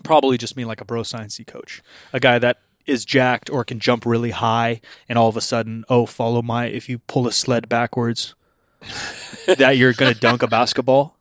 probably 0.04 0.38
just 0.38 0.58
mean 0.58 0.68
like 0.68 0.82
a 0.82 0.86
bro 0.86 1.04
sciencey 1.04 1.46
coach, 1.46 1.82
a 2.12 2.20
guy 2.20 2.40
that 2.40 2.58
is 2.86 3.06
jacked 3.06 3.50
or 3.50 3.64
can 3.64 3.80
jump 3.80 4.06
really 4.06 4.32
high, 4.32 4.82
and 5.10 5.18
all 5.18 5.28
of 5.30 5.38
a 5.38 5.42
sudden, 5.42 5.84
oh, 5.90 6.06
follow 6.06 6.42
my. 6.42 6.66
If 6.68 6.88
you 6.90 7.00
pull 7.00 7.28
a 7.28 7.32
sled 7.32 7.68
backwards, 7.70 8.36
that 9.48 9.78
you're 9.78 9.94
going 9.94 10.14
to 10.14 10.20
dunk 10.20 10.44
a 10.44 10.48
basketball, 10.48 11.18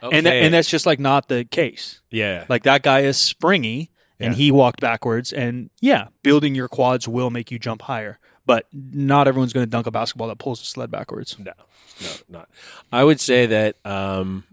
and 0.00 0.26
that, 0.26 0.30
Okay. 0.30 0.44
and 0.44 0.54
that's 0.54 0.68
just 0.70 0.86
like 0.86 0.98
not 0.98 1.28
the 1.28 1.44
case. 1.44 2.00
yeah, 2.10 2.44
Like 2.48 2.62
that 2.64 2.82
guy 2.82 3.00
is 3.00 3.16
springy 3.18 3.90
and 4.18 4.32
Yeah. 4.34 4.36
he 4.38 4.50
walked 4.50 4.80
backwards. 4.80 5.32
And 5.32 5.70
yeah, 5.80 6.08
building 6.22 6.54
your 6.54 6.68
quads 6.68 7.06
will 7.06 7.30
make 7.30 7.50
you 7.50 7.58
jump 7.58 7.82
higher, 7.82 8.18
but 8.46 8.66
not 8.72 9.28
everyone's 9.28 9.52
going 9.52 9.66
to 9.66 9.70
dunk 9.70 9.86
a 9.86 9.90
basketball 9.90 10.28
that 10.28 10.38
pulls 10.38 10.60
a 10.60 10.64
sled 10.64 10.90
backwards. 10.90 11.38
no, 11.38 11.52
no, 12.00 12.08
not. 12.28 12.48
I 12.90 13.04
would 13.04 13.20
say 13.20 13.46
that 13.46 13.76
um, 13.84 14.44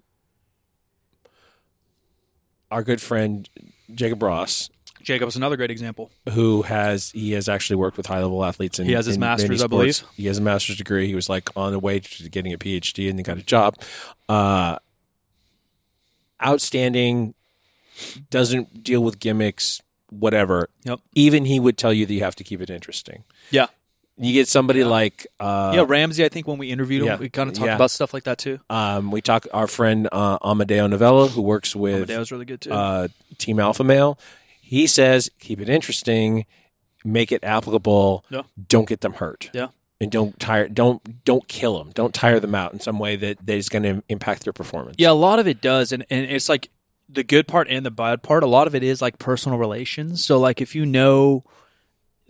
our 2.72 2.84
good 2.84 3.02
friend 3.02 3.50
Jacob 3.94 4.22
Ross, 4.22 4.70
Jacob's 5.01 5.36
another 5.36 5.56
great 5.58 5.72
example. 5.72 6.12
who 6.34 6.62
has 6.63 7.12
he 7.12 7.32
has 7.32 7.48
actually 7.50 7.77
worked 7.77 7.98
with 7.98 8.06
high 8.06 8.22
level 8.22 8.44
athletes. 8.44 8.79
In, 8.79 8.86
He 8.86 8.91
has 8.94 9.06
his 9.06 9.18
master's, 9.18 9.63
I 9.63 9.68
believe. 9.68 10.03
He 10.15 10.25
has 10.27 10.38
a 10.38 10.41
master's 10.41 10.77
degree. 10.77 11.08
He 11.08 11.15
was 11.15 11.29
like 11.29 11.50
on 11.56 11.72
the 11.72 11.79
way 11.79 12.00
to 12.00 12.29
getting 12.29 12.53
a 12.53 12.58
PhD, 12.58 13.10
and 13.10 13.18
he 13.18 13.24
got 13.24 13.38
a 13.38 13.44
job. 13.44 13.75
Uh, 14.27 14.77
outstanding. 16.44 17.34
Doesn't 18.29 18.84
deal 18.84 19.03
with 19.03 19.20
gimmicks. 19.20 19.82
Whatever. 20.10 20.70
Yep. 20.86 21.00
Even 21.13 21.46
he 21.46 21.60
would 21.60 21.77
tell 21.77 21.94
you 21.94 22.06
that 22.06 22.13
you 22.13 22.24
have 22.24 22.36
to 22.38 22.44
keep 22.44 22.62
it 22.62 22.70
interesting. 22.70 23.24
Yeah. 23.51 23.68
You 24.18 24.34
get 24.34 24.48
somebody 24.48 24.84
like 24.84 25.27
uh, 25.39 25.72
yeah, 25.75 25.86
Ramsey, 25.88 26.25
I 26.25 26.29
think 26.29 26.48
when 26.48 26.58
we 26.58 26.72
interviewed 26.72 27.03
him, 27.03 27.08
yeah. 27.08 27.18
we 27.18 27.29
kind 27.29 27.48
of 27.50 27.56
talked 27.56 27.68
Yeah. 27.68 27.75
about 27.75 27.91
stuff 27.91 28.13
like 28.13 28.24
that 28.24 28.38
too. 28.38 28.60
Um, 28.70 29.12
we 29.12 29.22
talk 29.22 29.48
our 29.53 29.68
friend 29.68 30.10
uh, 30.12 30.38
Amadeo 30.44 30.88
Novella, 30.88 31.27
who 31.27 31.41
works 31.41 31.74
with 31.75 31.96
Amadeo's 31.96 32.32
really 32.32 32.44
good 32.46 32.60
too. 32.62 32.72
uh, 32.72 33.08
Team 33.38 33.60
Alpha 33.60 33.84
Male. 33.84 34.18
He 34.70 34.86
says, 34.86 35.30
keep 35.40 35.60
it 35.60 35.68
interesting, 35.70 36.46
make 37.04 37.32
it 37.32 37.44
applicable. 37.44 38.24
Yeah. 38.30 38.44
Don't 38.68 38.88
get 38.88 39.02
them 39.02 39.14
hurt. 39.14 39.50
Yeah. 39.54 39.70
and 40.00 40.12
don't 40.12 40.40
tire. 40.40 40.68
Don't 40.70 41.24
don't 41.26 41.48
kill 41.48 41.78
them. 41.80 41.92
Don't 41.94 42.14
tire 42.14 42.40
them 42.40 42.54
out 42.54 42.72
in 42.74 42.80
some 42.80 43.00
way 43.00 43.16
that 43.16 43.44
that 43.46 43.56
is 43.56 43.68
going 43.68 43.84
to 43.84 44.04
impact 44.10 44.44
their 44.44 44.54
performance. 44.54 44.96
Yeah, 45.00 45.10
a 45.12 45.14
lot 45.14 45.40
of 45.40 45.48
it 45.48 45.60
does, 45.62 45.92
and 45.92 46.06
and 46.10 46.26
it's 46.30 46.48
like 46.50 46.70
the 47.10 47.24
good 47.24 47.48
part 47.48 47.68
and 47.70 47.84
the 47.86 47.92
bad 47.92 48.22
part. 48.22 48.44
A 48.44 48.48
lot 48.48 48.68
of 48.68 48.76
it 48.76 48.84
is 48.84 49.02
like 49.02 49.18
personal 49.18 49.58
relations. 49.58 50.24
So 50.24 50.38
like 50.40 50.62
if 50.62 50.76
you 50.76 50.86
know 50.86 51.44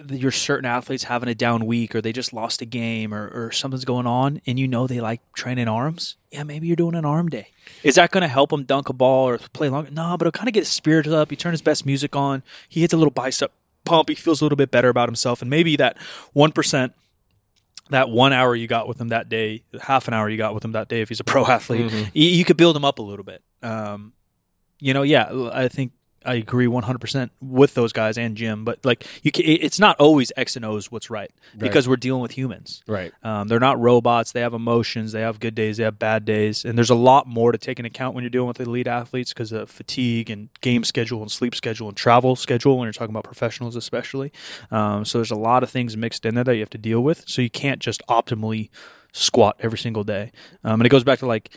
you're 0.07 0.31
certain 0.31 0.65
athletes 0.65 1.03
having 1.03 1.27
a 1.27 1.35
down 1.35 1.65
week 1.65 1.93
or 1.93 2.01
they 2.01 2.13
just 2.13 2.31
lost 2.31 2.61
a 2.61 2.65
game 2.65 3.13
or, 3.13 3.27
or 3.33 3.51
something's 3.51 3.83
going 3.85 4.07
on 4.07 4.41
and 4.47 4.57
you 4.57 4.67
know 4.67 4.87
they 4.87 5.01
like 5.01 5.19
training 5.33 5.67
arms, 5.67 6.15
yeah, 6.31 6.43
maybe 6.43 6.67
you're 6.67 6.75
doing 6.75 6.95
an 6.95 7.03
arm 7.05 7.27
day. 7.27 7.49
Is 7.83 7.95
that 7.95 8.11
going 8.11 8.21
to 8.21 8.27
help 8.27 8.53
him 8.53 8.63
dunk 8.63 8.87
a 8.89 8.93
ball 8.93 9.27
or 9.27 9.37
play 9.53 9.67
longer? 9.69 9.91
No, 9.91 10.15
but 10.17 10.25
it'll 10.27 10.37
kind 10.37 10.47
of 10.47 10.53
get 10.53 10.61
his 10.61 10.69
spirited 10.69 11.11
up. 11.13 11.29
He 11.29 11.35
turn 11.35 11.51
his 11.51 11.61
best 11.61 11.85
music 11.85 12.15
on. 12.15 12.43
He 12.69 12.81
hits 12.81 12.93
a 12.93 12.97
little 12.97 13.11
bicep 13.11 13.51
pump. 13.85 14.09
He 14.09 14.15
feels 14.15 14.41
a 14.41 14.45
little 14.45 14.55
bit 14.55 14.71
better 14.71 14.89
about 14.89 15.09
himself. 15.09 15.41
And 15.41 15.49
maybe 15.49 15.75
that 15.75 15.97
1%, 16.35 16.93
that 17.89 18.09
one 18.09 18.31
hour 18.33 18.55
you 18.55 18.67
got 18.67 18.87
with 18.87 19.01
him 19.01 19.09
that 19.09 19.27
day, 19.29 19.63
half 19.81 20.07
an 20.07 20.13
hour 20.13 20.29
you 20.29 20.37
got 20.37 20.53
with 20.53 20.63
him 20.63 20.73
that 20.73 20.87
day, 20.87 21.01
if 21.01 21.09
he's 21.09 21.19
a 21.19 21.23
pro 21.23 21.45
athlete, 21.45 21.89
Mhm. 21.91 22.11
you, 22.13 22.29
you 22.29 22.45
could 22.45 22.57
build 22.57 22.75
him 22.75 22.85
up 22.85 22.99
a 22.99 23.01
little 23.01 23.25
bit. 23.25 23.41
Um, 23.63 24.13
you 24.79 24.93
know, 24.93 25.01
yeah, 25.01 25.49
I 25.51 25.67
think 25.67 25.91
I 26.25 26.35
agree 26.35 26.67
100% 26.67 27.29
with 27.41 27.73
those 27.73 27.93
guys 27.93 28.17
and 28.17 28.35
Jim, 28.35 28.65
but 28.65 28.83
like 28.83 29.05
you 29.23 29.31
can, 29.31 29.45
it's 29.45 29.79
not 29.79 29.97
always 29.99 30.31
X 30.35 30.55
and 30.55 30.65
O's 30.65 30.91
what's 30.91 31.09
right 31.09 31.31
because 31.57 31.87
we're 31.87 31.95
dealing 31.95 32.21
with 32.21 32.31
humans. 32.31 32.83
Right. 32.87 33.13
Um, 33.23 33.47
they're 33.47 33.59
not 33.59 33.79
robots. 33.79 34.31
They 34.31 34.41
have 34.41 34.53
emotions. 34.53 35.11
They 35.11 35.21
have 35.21 35.39
good 35.39 35.55
days. 35.55 35.77
They 35.77 35.83
have 35.83 35.97
bad 35.97 36.25
days. 36.25 36.65
And 36.65 36.77
there's 36.77 36.89
a 36.89 36.95
lot 36.95 37.27
more 37.27 37.51
to 37.51 37.57
take 37.57 37.79
into 37.79 37.87
account 37.87 38.15
when 38.15 38.23
you're 38.23 38.29
dealing 38.29 38.47
with 38.47 38.59
elite 38.59 38.87
athletes 38.87 39.33
because 39.33 39.51
of 39.51 39.69
fatigue 39.69 40.29
and 40.29 40.49
game 40.61 40.83
schedule 40.83 41.21
and 41.21 41.31
sleep 41.31 41.55
schedule 41.55 41.87
and 41.87 41.95
travel 41.97 42.35
schedule 42.35 42.77
when 42.77 42.85
you're 42.85 42.93
talking 42.93 43.13
about 43.13 43.23
professionals, 43.23 43.75
especially. 43.75 44.31
Um, 44.71 45.05
so 45.05 45.19
there's 45.19 45.31
a 45.31 45.35
lot 45.35 45.63
of 45.63 45.69
things 45.69 45.95
mixed 45.95 46.25
in 46.25 46.35
there 46.35 46.43
that 46.43 46.55
you 46.55 46.61
have 46.61 46.69
to 46.71 46.77
deal 46.77 47.01
with. 47.01 47.23
So 47.27 47.41
you 47.41 47.49
can't 47.49 47.79
just 47.79 48.01
optimally 48.07 48.69
squat 49.11 49.55
every 49.59 49.77
single 49.77 50.03
day. 50.03 50.31
Um, 50.63 50.79
and 50.79 50.85
it 50.85 50.89
goes 50.89 51.03
back 51.03 51.19
to 51.19 51.25
like 51.25 51.49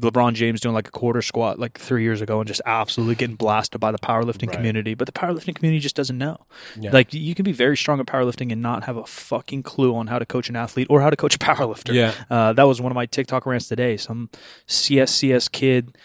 LeBron 0.00 0.34
James 0.34 0.60
doing 0.60 0.74
like 0.74 0.88
a 0.88 0.90
quarter 0.90 1.22
squat 1.22 1.58
like 1.60 1.78
three 1.78 2.02
years 2.02 2.20
ago 2.20 2.40
and 2.40 2.48
just 2.48 2.60
absolutely 2.66 3.14
getting 3.14 3.36
blasted 3.36 3.80
by 3.80 3.92
the 3.92 3.98
powerlifting 3.98 4.48
Right. 4.48 4.56
community. 4.56 4.94
But 4.94 5.06
the 5.06 5.12
powerlifting 5.12 5.54
community 5.54 5.78
just 5.78 5.94
doesn't 5.94 6.18
know. 6.18 6.46
Yeah. 6.80 6.90
Like 6.92 7.14
you 7.14 7.34
can 7.36 7.44
be 7.44 7.52
very 7.52 7.76
strong 7.76 8.00
at 8.00 8.06
powerlifting 8.06 8.50
and 8.50 8.60
not 8.60 8.82
have 8.84 8.96
a 8.96 9.06
fucking 9.06 9.62
clue 9.62 9.94
on 9.94 10.08
how 10.08 10.18
to 10.18 10.26
coach 10.26 10.48
an 10.48 10.56
athlete 10.56 10.88
or 10.90 11.00
how 11.00 11.10
to 11.10 11.16
coach 11.16 11.36
a 11.36 11.38
powerlifter. 11.38 11.94
Yeah. 11.94 12.12
Uh, 12.28 12.52
that 12.54 12.64
was 12.64 12.80
one 12.80 12.90
of 12.90 12.96
my 12.96 13.06
TikTok 13.06 13.46
rants 13.46 13.68
today. 13.68 13.96
Some 13.96 14.28
CSCS 14.66 15.50
kid, 15.50 15.96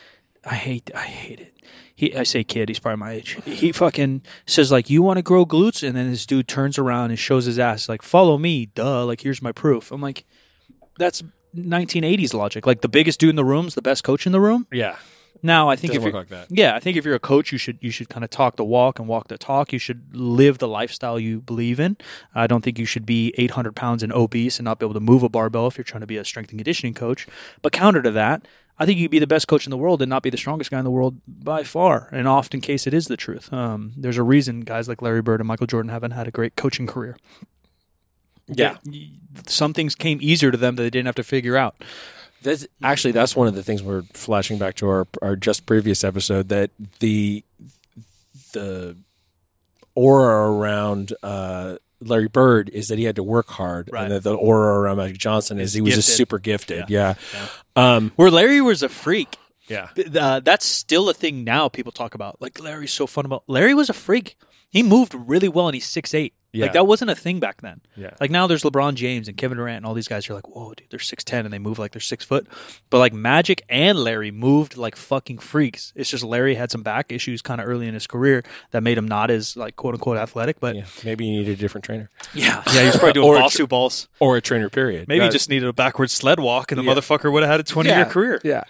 I 0.45 0.55
hate, 0.55 0.91
I 0.95 1.03
hate 1.05 1.39
it. 1.39 1.53
He, 1.95 2.15
I 2.15 2.23
say 2.23 2.43
kid, 2.43 2.69
he's 2.69 2.79
probably 2.79 2.97
my 2.99 3.11
age. 3.13 3.37
He 3.45 3.71
fucking 3.71 4.23
says 4.47 4.71
like, 4.71 4.89
"You 4.89 5.03
want 5.03 5.17
to 5.17 5.21
grow 5.21 5.45
glutes?" 5.45 5.87
And 5.87 5.95
then 5.95 6.09
this 6.09 6.25
dude 6.25 6.47
turns 6.47 6.79
around 6.79 7.11
and 7.11 7.19
shows 7.19 7.45
his 7.45 7.59
ass, 7.59 7.87
like, 7.87 8.01
"Follow 8.01 8.39
me, 8.39 8.65
duh!" 8.67 9.05
Like, 9.05 9.21
here's 9.21 9.39
my 9.39 9.51
proof. 9.51 9.91
I'm 9.91 10.01
like, 10.01 10.25
that's 11.01 11.23
1980s 11.55 12.33
logic. 12.33 12.65
Like, 12.65 12.81
the 12.81 12.89
biggest 12.89 13.19
dude 13.19 13.31
in 13.31 13.35
the 13.35 13.45
room's 13.45 13.75
the 13.75 13.81
best 13.81 14.03
coach 14.03 14.25
in 14.25 14.31
the 14.31 14.39
room. 14.39 14.67
Yeah. 14.71 14.97
Now, 15.43 15.69
I 15.69 15.75
think 15.75 15.95
if 15.95 16.03
you're 16.03 16.11
like 16.11 16.29
that. 16.29 16.47
yeah, 16.49 16.75
I 16.75 16.79
think 16.79 16.97
if 16.97 17.05
you're 17.05 17.15
a 17.15 17.19
coach, 17.19 17.51
you 17.51 17.57
should 17.57 17.79
you 17.81 17.89
should 17.89 18.09
kind 18.09 18.23
of 18.23 18.29
talk 18.29 18.57
the 18.57 18.63
walk 18.63 18.99
and 18.99 19.07
walk 19.07 19.27
the 19.27 19.37
talk. 19.37 19.73
You 19.73 19.79
should 19.79 20.15
live 20.15 20.59
the 20.59 20.67
lifestyle 20.67 21.19
you 21.19 21.41
believe 21.41 21.79
in. 21.79 21.97
I 22.35 22.45
don't 22.45 22.63
think 22.63 22.77
you 22.77 22.85
should 22.85 23.05
be 23.05 23.33
800 23.37 23.75
pounds 23.75 24.03
and 24.03 24.13
obese 24.13 24.59
and 24.59 24.65
not 24.65 24.79
be 24.79 24.85
able 24.85 24.93
to 24.93 24.99
move 24.99 25.23
a 25.23 25.29
barbell 25.29 25.67
if 25.67 25.77
you're 25.77 25.83
trying 25.83 26.01
to 26.01 26.07
be 26.07 26.17
a 26.17 26.25
strength 26.25 26.51
and 26.51 26.59
conditioning 26.59 26.93
coach. 26.93 27.27
But 27.63 27.71
counter 27.71 28.03
to 28.03 28.11
that, 28.11 28.47
I 28.77 28.85
think 28.85 28.99
you'd 28.99 29.11
be 29.11 29.19
the 29.19 29.27
best 29.27 29.47
coach 29.47 29.65
in 29.65 29.71
the 29.71 29.77
world 29.77 30.01
and 30.01 30.09
not 30.09 30.21
be 30.21 30.29
the 30.29 30.37
strongest 30.37 30.69
guy 30.69 30.77
in 30.79 30.85
the 30.85 30.91
world 30.91 31.17
by 31.27 31.63
far. 31.63 32.09
And 32.11 32.27
often 32.27 32.61
case 32.61 32.85
it 32.85 32.93
is 32.93 33.07
the 33.07 33.17
truth. 33.17 33.51
Um, 33.51 33.93
there's 33.97 34.17
a 34.17 34.23
reason 34.23 34.61
guys 34.61 34.87
like 34.87 35.01
Larry 35.01 35.21
Bird 35.21 35.39
and 35.39 35.47
Michael 35.47 35.67
Jordan 35.67 35.89
haven't 35.89 36.11
had 36.11 36.27
a 36.27 36.31
great 36.31 36.55
coaching 36.55 36.85
career. 36.87 37.17
Yeah. 38.53 38.77
Some 39.47 39.73
things 39.73 39.95
came 39.95 40.19
easier 40.21 40.51
to 40.51 40.57
them 40.57 40.75
that 40.75 40.83
they 40.83 40.89
didn't 40.89 41.05
have 41.07 41.15
to 41.15 41.23
figure 41.23 41.55
out. 41.57 41.75
That's 42.43 42.65
actually 42.83 43.11
that's 43.11 43.35
one 43.35 43.47
of 43.47 43.55
the 43.55 43.63
things 43.63 43.83
we're 43.83 44.01
flashing 44.13 44.57
back 44.57 44.75
to 44.75 44.89
our 44.89 45.07
our 45.21 45.35
just 45.35 45.65
previous 45.65 46.03
episode 46.03 46.49
that 46.49 46.71
the 46.99 47.43
the 48.53 48.97
aura 49.95 50.51
around 50.51 51.13
uh, 51.23 51.75
Larry 52.01 52.27
Bird 52.27 52.69
is 52.69 52.87
that 52.87 52.97
he 52.97 53.03
had 53.05 53.15
to 53.17 53.23
work 53.23 53.47
hard, 53.49 53.89
Right. 53.91 54.03
and 54.05 54.11
that 54.13 54.23
the 54.23 54.33
aura 54.35 54.79
around 54.79 54.97
Magic 54.97 55.17
Johnson 55.17 55.59
is 55.59 55.73
he 55.73 55.81
was 55.81 55.93
just 55.95 56.07
gifted. 56.09 56.17
super 56.17 56.39
gifted. 56.39 56.85
Yeah. 56.89 57.13
Um, 57.75 58.11
Where 58.15 58.31
Larry 58.31 58.59
was 58.61 58.81
a 58.83 58.89
freak. 58.89 59.37
yeah. 59.67 59.89
uh, 60.19 60.39
that's 60.39 60.65
still 60.65 61.09
a 61.09 61.13
thing 61.13 61.43
now 61.43 61.69
people 61.69 61.91
talk 61.91 62.15
about. 62.15 62.41
Like 62.41 62.59
Larry's 62.59 62.91
so 62.91 63.05
fun 63.07 63.25
about. 63.25 63.43
Larry 63.47 63.73
was 63.73 63.89
a 63.89 63.93
freak. 63.93 64.35
He 64.69 64.81
moved 64.83 65.13
really 65.13 65.47
well 65.49 65.67
and 65.67 65.75
he's 65.75 65.85
six 65.85 66.13
eight. 66.13 66.33
Yeah. 66.53 66.65
Like 66.65 66.73
that 66.73 66.85
wasn't 66.85 67.11
a 67.11 67.15
thing 67.15 67.39
back 67.39 67.61
then. 67.61 67.79
Yeah. 67.95 68.11
Like 68.19 68.29
now 68.29 68.45
there's 68.45 68.63
LeBron 68.63 68.95
James 68.95 69.29
and 69.29 69.37
Kevin 69.37 69.57
Durant 69.57 69.77
and 69.77 69.85
all 69.85 69.93
these 69.93 70.09
guys 70.09 70.29
are 70.29 70.33
like, 70.33 70.49
whoa, 70.49 70.73
dude, 70.73 70.87
they're 70.89 70.99
six 70.99 71.23
ten 71.23 71.45
and 71.45 71.53
they 71.53 71.59
move 71.59 71.79
like 71.79 71.93
they're 71.93 72.01
six 72.01 72.25
foot. 72.25 72.45
But 72.89 72.97
like 72.99 73.13
Magic 73.13 73.63
and 73.69 73.97
Larry 73.97 74.31
moved 74.31 74.75
like 74.75 74.97
fucking 74.97 75.37
freaks. 75.37 75.93
It's 75.95 76.09
just 76.09 76.23
Larry 76.25 76.55
had 76.55 76.69
some 76.69 76.83
back 76.83 77.11
issues 77.11 77.41
kind 77.41 77.61
of 77.61 77.67
early 77.67 77.87
in 77.87 77.93
his 77.93 78.05
career 78.05 78.43
that 78.71 78.83
made 78.83 78.97
him 78.97 79.07
not 79.07 79.31
as 79.31 79.55
like 79.55 79.77
quote 79.77 79.93
unquote 79.93 80.17
athletic. 80.17 80.59
But 80.59 80.75
yeah. 80.75 80.85
Maybe 81.05 81.25
you 81.25 81.39
need 81.39 81.47
a 81.49 81.55
different 81.55 81.85
trainer 81.85 82.09
yeah, 82.33 82.61
yeah, 82.73 82.83
he's 82.83 82.97
probably 82.97 83.13
doing 83.13 83.27
Or 83.27 83.37
a 83.37 83.41
Bosu 83.43 83.69
balls. 83.69 84.09
or 84.19 84.35
a 84.35 84.41
trainer. 84.41 84.69
Period. 84.69 85.07
Maybe 85.07 85.23
he 85.23 85.29
just 85.31 85.49
needed 85.49 85.69
a 85.69 85.73
backwards 85.73 86.11
sled 86.11 86.39
walk 86.39 86.71
and 86.73 86.79
the 86.79 86.83
Yeah. 86.83 86.93
motherfucker 86.93 87.31
would 87.31 87.43
have 87.43 87.49
had 87.51 87.59
a 87.61 87.63
twenty 87.63 87.89
year 87.91 88.05
career. 88.05 88.41
Yeah. 88.43 88.63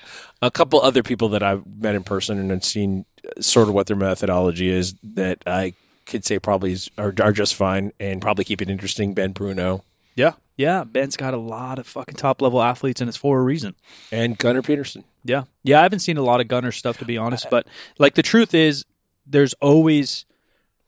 A 0.43 0.51
couple 0.51 0.79
other 0.81 1.01
people 1.03 1.29
that 1.29 1.41
I've 1.43 1.63
met 1.65 1.95
in 1.95 2.03
person 2.03 2.37
and 2.39 2.51
have 2.51 2.63
seen 2.63 3.05
sort 3.39 3.67
of 3.67 3.73
what 3.73 3.87
their 3.87 3.95
methodology 3.97 4.69
is 4.69 4.95
that 5.03 5.39
I 5.47 5.73
could 6.05 6.25
say 6.25 6.39
probably 6.39 6.73
is, 6.73 6.89
are, 6.97 7.13
are 7.21 7.31
just 7.31 7.55
fine 7.55 7.91
and 7.99 8.21
probably 8.21 8.43
keep 8.43 8.61
it 8.61 8.69
interesting. 8.69 9.13
Ben 9.13 9.31
Bruno 9.31 9.83
Yeah. 10.15 10.33
Yeah. 10.57 10.83
Ben's 10.83 11.17
got 11.17 11.33
a 11.33 11.37
lot 11.37 11.79
of 11.79 11.87
fucking 11.87 12.15
top 12.15 12.41
level 12.41 12.61
athletes 12.61 13.01
and 13.01 13.07
it's 13.07 13.17
for 13.17 13.39
a 13.39 13.43
reason. 13.43 13.75
and 14.11 14.37
Gunnar 14.37 14.61
Peterson. 14.61 15.03
Yeah. 15.23 15.43
Yeah, 15.63 15.79
I 15.79 15.83
haven't 15.83 15.99
seen 15.99 16.17
a 16.17 16.23
lot 16.23 16.41
of 16.41 16.47
Gunnar 16.47 16.71
stuff 16.71 16.97
to 16.99 17.05
be 17.05 17.17
honest, 17.17 17.47
but 17.49 17.67
like 17.97 18.15
the 18.15 18.23
truth 18.23 18.53
is 18.53 18.85
there's 19.25 19.53
always 19.55 20.25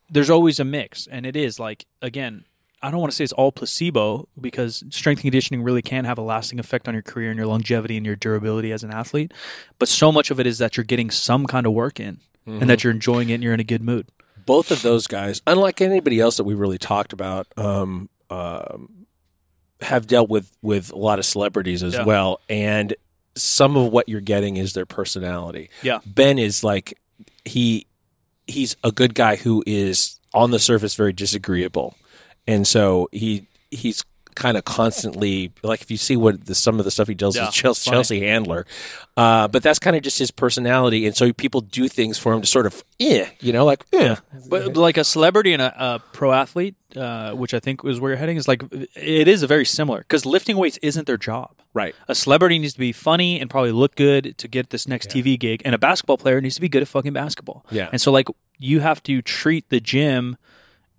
there's 0.10 0.30
always 0.30 0.60
a 0.60 0.66
mix 0.66 1.08
and 1.08 1.26
it 1.26 1.36
is 1.36 1.60
like 1.60 1.86
again, 2.02 2.46
I 2.82 2.92
don't 2.92 3.00
want 3.00 3.12
to 3.12 3.16
say 3.16 3.24
it's 3.24 3.34
all 3.34 3.54
placebo 3.54 4.28
because 4.40 4.84
strength 4.90 5.20
and 5.20 5.32
conditioning 5.32 5.64
really 5.64 5.82
can 5.82 6.04
have 6.04 6.18
a 6.18 6.22
lasting 6.22 6.60
effect 6.60 6.88
on 6.90 6.94
your 6.94 7.04
career 7.04 7.30
and 7.30 7.38
your 7.38 7.48
longevity 7.48 7.96
and 7.96 8.06
your 8.06 8.18
durability 8.18 8.74
as 8.74 8.84
an 8.84 8.92
athlete, 8.92 9.34
but 9.80 9.88
so 9.88 10.12
much 10.12 10.32
of 10.32 10.40
it 10.40 10.46
is 10.46 10.58
that 10.58 10.76
you're 10.76 10.84
getting 10.84 11.10
some 11.10 11.46
kind 11.46 11.66
of 11.66 11.72
work 11.72 12.00
in 12.00 12.20
and 12.46 12.62
that 12.62 12.80
mm-hmm. 12.80 12.88
you're 12.88 12.94
enjoying 12.94 13.30
it 13.30 13.36
and 13.36 13.44
you're 13.44 13.54
in 13.54 13.60
a 13.60 13.64
good 13.64 13.82
mood. 13.82 14.08
Both 14.46 14.72
of 14.72 14.82
those 14.82 15.08
guys, 15.08 15.42
unlike 15.48 15.82
anybody 15.82 16.20
else 16.20 16.38
that 16.38 16.44
we 16.44 16.54
really 16.54 16.78
talked 16.78 17.14
about, 17.14 17.48
um, 17.58 18.10
um, 18.30 19.06
have 19.82 20.08
dealt 20.08 20.30
with 20.30 20.56
with 20.62 20.92
a 20.92 20.98
lot 20.98 21.20
of 21.20 21.26
celebrities 21.26 21.84
as 21.84 21.94
Yeah. 21.94 22.06
well, 22.06 22.40
and 22.50 22.96
some 23.36 23.76
of 23.76 23.92
what 23.92 24.08
you're 24.08 24.22
getting 24.22 24.58
is 24.58 24.74
their 24.74 24.86
personality. 24.86 25.70
Yeah. 25.82 26.00
Ben 26.06 26.38
is 26.40 26.64
like 26.64 26.98
he 27.46 27.88
he's 28.48 28.76
a 28.84 28.92
good 28.92 29.16
guy 29.16 29.36
who 29.38 29.64
is 29.66 30.20
on 30.34 30.52
the 30.52 30.60
surface 30.60 30.96
very 30.96 31.14
disagreeable, 31.14 31.96
and 32.48 32.68
so 32.68 33.10
he 33.12 33.48
he's 33.72 34.04
kind 34.36 34.58
of 34.58 34.66
constantly 34.66 35.52
like 35.64 35.82
if 35.82 35.92
you 35.92 35.98
see 35.98 36.16
what 36.18 36.46
the, 36.46 36.56
some 36.56 36.80
of 36.80 36.86
the 36.86 36.92
stuff 36.92 37.08
he 37.08 37.14
does 37.14 37.36
Yeah, 37.36 37.46
with 37.46 37.54
Chelsea. 37.54 37.90
Chelsea 37.90 38.20
Handler, 38.22 38.66
uh, 39.18 39.48
but 39.48 39.64
that's 39.64 39.80
kind 39.80 39.96
of 39.96 40.02
just 40.02 40.20
his 40.20 40.32
personality, 40.32 41.06
and 41.06 41.16
so 41.16 41.32
people 41.34 41.62
do 41.62 41.88
things 41.88 42.18
for 42.18 42.34
him 42.34 42.42
to 42.42 42.48
sort 42.48 42.66
of 42.66 42.84
eh, 43.00 43.28
you 43.40 43.54
know, 43.54 43.66
like 43.66 43.86
eh. 43.94 44.16
But 44.50 44.76
like 44.76 44.98
a 44.98 45.04
celebrity 45.04 45.54
and 45.54 45.62
a, 45.62 45.74
a 45.96 46.00
pro 46.14 46.32
athlete, 46.32 46.76
uh, 46.96 47.32
which 47.34 47.54
I 47.54 47.60
think 47.60 47.84
is 47.86 48.00
where 48.00 48.12
you're 48.12 48.18
heading, 48.18 48.38
is 48.38 48.48
like 48.48 48.64
it 48.72 49.28
is 49.28 49.44
a 49.44 49.48
very 49.48 49.66
similar 49.66 50.00
because 50.00 50.26
lifting 50.26 50.58
weights 50.58 50.78
isn't 50.82 51.08
their 51.08 51.18
job. 51.18 51.56
right. 51.74 51.96
A 52.08 52.16
celebrity 52.16 52.60
needs 52.60 52.74
to 52.74 52.80
be 52.80 52.92
funny 52.92 53.40
and 53.40 53.50
probably 53.50 53.72
look 53.72 53.96
good 53.96 54.38
to 54.38 54.48
get 54.48 54.70
this 54.70 54.88
next 54.88 55.10
TV 55.10 55.40
gig, 55.40 55.62
and 55.66 55.74
a 55.76 55.78
basketball 55.78 56.18
player 56.18 56.42
needs 56.42 56.56
to 56.56 56.62
be 56.62 56.70
good 56.70 56.82
at 56.82 56.88
fucking 56.88 57.14
basketball. 57.14 57.66
Yeah. 57.72 57.90
And 57.92 58.00
so 58.02 58.12
like 58.12 58.28
you 58.60 58.80
have 58.80 59.02
to 59.04 59.22
treat 59.22 59.70
the 59.70 59.80
gym 59.80 60.38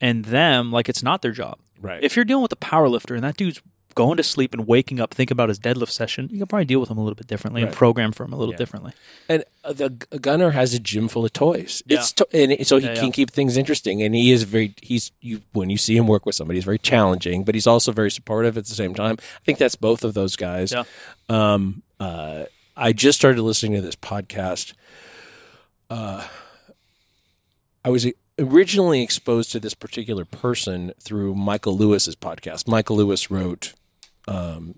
and 0.00 0.24
them 0.26 0.70
like 0.72 0.88
it's 0.88 1.02
not 1.02 1.22
their 1.22 1.32
job. 1.32 1.58
Right. 1.80 2.02
If 2.02 2.16
you're 2.16 2.24
dealing 2.24 2.42
with 2.42 2.52
a 2.52 2.56
power 2.56 2.88
lifter 2.88 3.14
and 3.14 3.22
that 3.24 3.36
dude's 3.36 3.60
going 3.94 4.16
to 4.16 4.22
sleep 4.24 4.52
and 4.54 4.66
waking 4.66 4.98
up 4.98 5.14
thinking 5.14 5.34
about 5.36 5.48
his 5.48 5.60
deadlift 5.60 5.90
session, 5.90 6.28
you 6.32 6.38
can 6.38 6.46
probably 6.48 6.64
deal 6.64 6.80
with 6.80 6.90
him 6.90 6.98
a 6.98 7.00
little 7.00 7.14
bit 7.14 7.28
differently 7.28 7.62
and 7.62 7.72
program 7.72 8.10
for 8.10 8.24
him 8.24 8.32
a 8.32 8.36
little 8.36 8.52
Yeah. 8.54 8.58
differently. 8.58 8.92
and 9.28 9.44
uh, 9.62 9.72
the 9.72 9.90
Gunnar 9.90 10.50
has 10.50 10.74
a 10.74 10.80
gym 10.80 11.06
full 11.06 11.24
of 11.24 11.32
toys. 11.32 11.80
Yeah. 11.86 11.98
It's 11.98 12.12
to- 12.14 12.26
and 12.32 12.66
so 12.66 12.78
he 12.78 12.86
Yeah, 12.86 12.94
can 12.96 13.04
yeah. 13.06 13.10
keep 13.12 13.30
things 13.30 13.56
interesting. 13.56 14.02
And 14.02 14.12
he 14.14 14.32
is 14.32 14.42
very 14.42 14.74
he's 14.82 15.12
you 15.20 15.42
when 15.52 15.70
you 15.70 15.76
see 15.78 15.96
him 15.96 16.06
work 16.08 16.26
with 16.26 16.34
somebody, 16.34 16.56
he's 16.58 16.64
very 16.64 16.78
challenging, 16.78 17.44
but 17.44 17.54
he's 17.54 17.66
also 17.68 17.92
very 17.92 18.10
supportive 18.10 18.58
at 18.58 18.64
the 18.66 18.74
same 18.74 18.94
time. 18.94 19.16
I 19.20 19.44
think 19.44 19.58
that's 19.58 19.76
both 19.76 20.02
of 20.02 20.14
those 20.14 20.34
guys. 20.34 20.72
Yeah. 20.72 20.82
Um, 21.28 21.82
uh, 22.00 22.44
I 22.76 22.92
just 22.92 23.16
started 23.18 23.40
listening 23.42 23.74
to 23.74 23.80
this 23.80 23.94
podcast. 23.94 24.72
Uh, 25.88 26.26
I 27.84 27.90
was 27.90 28.06
originally 28.38 29.02
exposed 29.02 29.52
to 29.52 29.60
this 29.60 29.74
particular 29.74 30.24
person 30.24 30.92
through 31.00 31.34
Michael 31.34 31.76
Lewis's 31.76 32.16
podcast. 32.16 32.66
Michael 32.68 32.96
Lewis 32.96 33.30
wrote 33.30 33.74
um, 34.28 34.76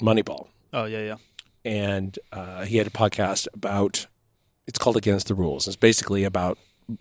Moneyball 0.00 0.48
Oh 0.72 0.84
yeah, 0.86 1.00
yeah. 1.02 1.16
and 1.64 2.18
uh, 2.32 2.64
he 2.64 2.78
had 2.78 2.86
a 2.86 2.90
podcast 2.90 3.46
about 3.54 4.06
it's 4.66 4.78
called 4.78 4.96
against 4.96 5.28
the 5.28 5.34
rules 5.34 5.66
it's 5.68 5.76
basically 5.76 6.24
about 6.24 6.58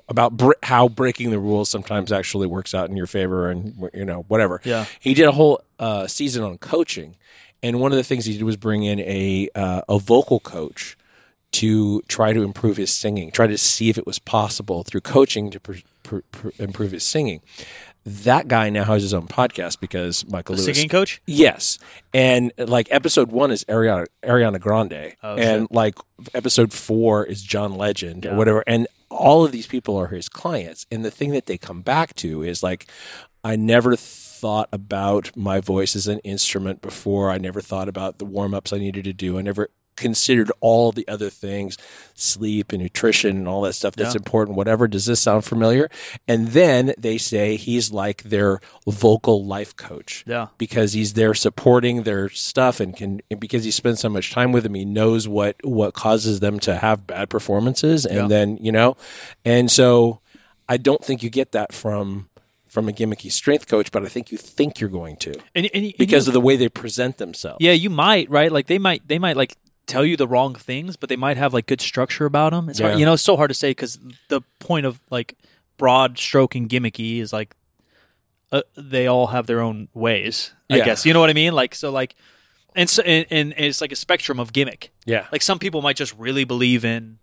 about 0.07 0.37
br- 0.37 0.51
how 0.63 0.87
breaking 0.87 1.31
the 1.31 1.39
rules 1.39 1.69
sometimes 1.69 2.11
actually 2.11 2.45
works 2.45 2.73
out 2.75 2.89
in 2.89 2.95
your 2.97 3.07
favor 3.07 3.49
and 3.49 3.89
you 3.93 4.05
know 4.05 4.25
whatever 4.27 4.61
Yeah. 4.63 4.85
he 4.99 5.13
did 5.13 5.27
a 5.27 5.31
whole 5.31 5.61
uh, 5.79 6.05
season 6.07 6.43
on 6.43 6.57
coaching 6.59 7.15
and 7.63 7.79
one 7.79 7.91
of 7.91 7.97
the 7.97 8.03
things 8.03 8.25
he 8.25 8.33
did 8.33 8.43
was 8.43 8.57
bring 8.57 8.83
in 8.83 8.99
a 8.99 9.49
uh, 9.55 9.81
a 9.89 9.97
vocal 9.97 10.39
coach 10.39 10.97
to 11.63 12.01
try 12.07 12.33
to 12.33 12.41
improve 12.43 12.77
his 12.77 12.91
singing 12.91 13.31
try 13.31 13.47
to 13.47 13.57
see 13.57 13.89
if 13.89 13.97
it 13.97 14.05
was 14.05 14.19
possible 14.19 14.83
through 14.83 15.01
coaching 15.01 15.49
to 15.51 15.59
pr- 15.59 15.73
pr- 16.03 16.19
pr- 16.31 16.49
improve 16.59 16.91
his 16.91 17.03
singing. 17.03 17.41
That 18.05 18.49
guy 18.49 18.69
now 18.69 18.83
has 18.83 19.01
his 19.01 19.13
own 19.13 19.27
podcast 19.27 19.79
because 19.79 20.27
Michael 20.27 20.55
Lewis. 20.55 20.65
Singing 20.65 20.89
coach. 20.89 21.21
Yes, 21.25 21.79
and 22.13 22.51
like 22.57 22.87
episode 22.91 23.31
one 23.31 23.49
is 23.49 23.63
Ariana 23.65 24.07
Ariana 24.23 24.59
Grande, 24.59 25.15
Oh, 25.23 25.35
and 25.37 25.67
like 25.71 25.95
episode 26.33 26.73
four 26.73 27.23
is 27.25 27.41
John 27.41 27.75
Legend 27.77 28.25
Yeah. 28.25 28.31
or 28.33 28.37
whatever, 28.37 28.61
and 28.67 28.87
all 29.09 29.45
of 29.45 29.53
these 29.53 29.67
people 29.67 29.95
are 29.95 30.07
his 30.07 30.27
clients. 30.27 30.85
And 30.91 31.05
the 31.05 31.11
thing 31.11 31.31
that 31.31 31.45
they 31.45 31.57
come 31.57 31.81
back 31.81 32.13
to 32.15 32.43
is 32.43 32.61
like, 32.61 32.87
I 33.41 33.55
never 33.55 33.95
thought 33.95 34.67
about 34.73 35.31
my 35.37 35.61
voice 35.61 35.95
as 35.95 36.07
an 36.07 36.19
instrument 36.25 36.81
before. 36.81 37.31
I 37.31 37.37
never 37.37 37.61
thought 37.61 37.87
about 37.87 38.17
the 38.17 38.25
warm 38.25 38.53
ups 38.53 38.73
I 38.73 38.79
needed 38.79 39.05
to 39.05 39.13
do. 39.13 39.37
I 39.37 39.41
never 39.43 39.69
considered 39.95 40.51
all 40.61 40.91
the 40.91 41.07
other 41.07 41.29
things, 41.29 41.77
sleep 42.15 42.71
and 42.71 42.81
nutrition 42.81 43.37
and 43.37 43.47
all 43.47 43.61
that 43.61 43.73
stuff 43.73 43.95
that's 43.95 44.15
Yeah. 44.15 44.19
important. 44.19 44.57
Whatever. 44.57 44.87
Does 44.87 45.05
this 45.05 45.19
sound 45.21 45.45
familiar? 45.45 45.89
And 46.27 46.49
then 46.49 46.93
they 46.97 47.17
say 47.17 47.55
he's 47.55 47.91
like 47.91 48.23
their 48.23 48.59
vocal 48.87 49.45
life 49.45 49.75
coach 49.75 50.23
Yeah. 50.27 50.47
because 50.57 50.93
he's 50.93 51.13
there 51.13 51.33
supporting 51.33 52.03
their 52.03 52.29
stuff 52.29 52.79
and 52.79 52.95
can 52.95 53.21
and 53.31 53.39
because 53.39 53.63
he 53.63 53.71
spends 53.71 53.99
so 53.99 54.09
much 54.09 54.31
time 54.31 54.51
with 54.51 54.63
them 54.63 54.73
he 54.75 54.85
knows 54.85 55.27
what 55.27 55.55
what 55.63 55.93
causes 55.93 56.39
them 56.39 56.59
to 56.59 56.75
have 56.75 57.07
bad 57.07 57.29
performances 57.29 58.05
and 58.05 58.15
Yeah. 58.17 58.27
then 58.27 58.57
you 58.61 58.71
know 58.71 58.95
and 59.45 59.69
so 59.71 60.19
i 60.69 60.77
don't 60.77 61.03
think 61.03 61.23
you 61.23 61.29
get 61.29 61.51
that 61.53 61.73
from 61.73 62.29
from 62.65 62.89
a 62.89 62.91
gimmicky 62.91 63.31
strength 63.31 63.67
coach 63.67 63.91
but 63.91 64.03
i 64.03 64.07
think 64.07 64.31
you 64.31 64.37
think 64.37 64.79
you're 64.79 64.89
going 64.89 65.15
to 65.17 65.31
And, 65.55 65.65
and, 65.73 65.85
and 65.85 65.93
because 65.97 66.25
you, 66.27 66.31
of 66.31 66.33
the 66.33 66.41
way 66.41 66.55
they 66.55 66.69
present 66.69 67.17
themselves 67.17 67.57
yeah, 67.59 67.71
you 67.73 67.89
might 67.89 68.29
right. 68.29 68.51
Like 68.51 68.67
they 68.67 68.79
might 68.79 69.07
they 69.07 69.19
might 69.19 69.37
like 69.37 69.55
tell 69.85 70.05
you 70.05 70.15
the 70.17 70.27
wrong 70.27 70.55
things, 70.55 70.95
but 70.95 71.09
they 71.09 71.15
might 71.15 71.37
have 71.37 71.53
like 71.53 71.65
good 71.67 71.81
structure 71.81 72.25
about 72.25 72.51
them. 72.51 72.69
It's 72.69 72.79
Yeah. 72.79 72.87
hard, 72.89 72.99
you 72.99 73.05
know, 73.05 73.13
it's 73.13 73.23
so 73.23 73.35
hard 73.37 73.49
to 73.49 73.53
say 73.53 73.71
because 73.71 73.99
the 74.29 74.41
point 74.59 74.85
of 74.85 74.99
like 75.09 75.35
broad 75.77 76.17
stroke 76.17 76.55
and 76.55 76.69
gimmicky 76.69 77.19
is 77.19 77.33
like 77.33 77.55
uh, 78.51 78.61
they 78.77 79.07
all 79.07 79.27
have 79.27 79.47
their 79.47 79.59
own 79.61 79.87
ways. 79.93 80.53
I 80.69 80.77
Yeah. 80.77 80.85
guess 80.85 81.05
you 81.05 81.13
know 81.13 81.19
what 81.19 81.29
I 81.29 81.33
mean. 81.33 81.53
Like 81.53 81.73
so, 81.75 81.91
like 81.91 82.15
and 82.75 82.89
so 82.89 83.01
and, 83.03 83.25
and 83.29 83.53
it's 83.57 83.81
like 83.81 83.91
a 83.91 83.95
spectrum 83.95 84.39
of 84.39 84.53
gimmick. 84.53 84.91
yeah 85.05 85.25
Like 85.31 85.41
some 85.41 85.59
people 85.59 85.81
might 85.81 85.95
just 85.97 86.15
really 86.17 86.43
believe 86.43 86.85
in 86.85 87.17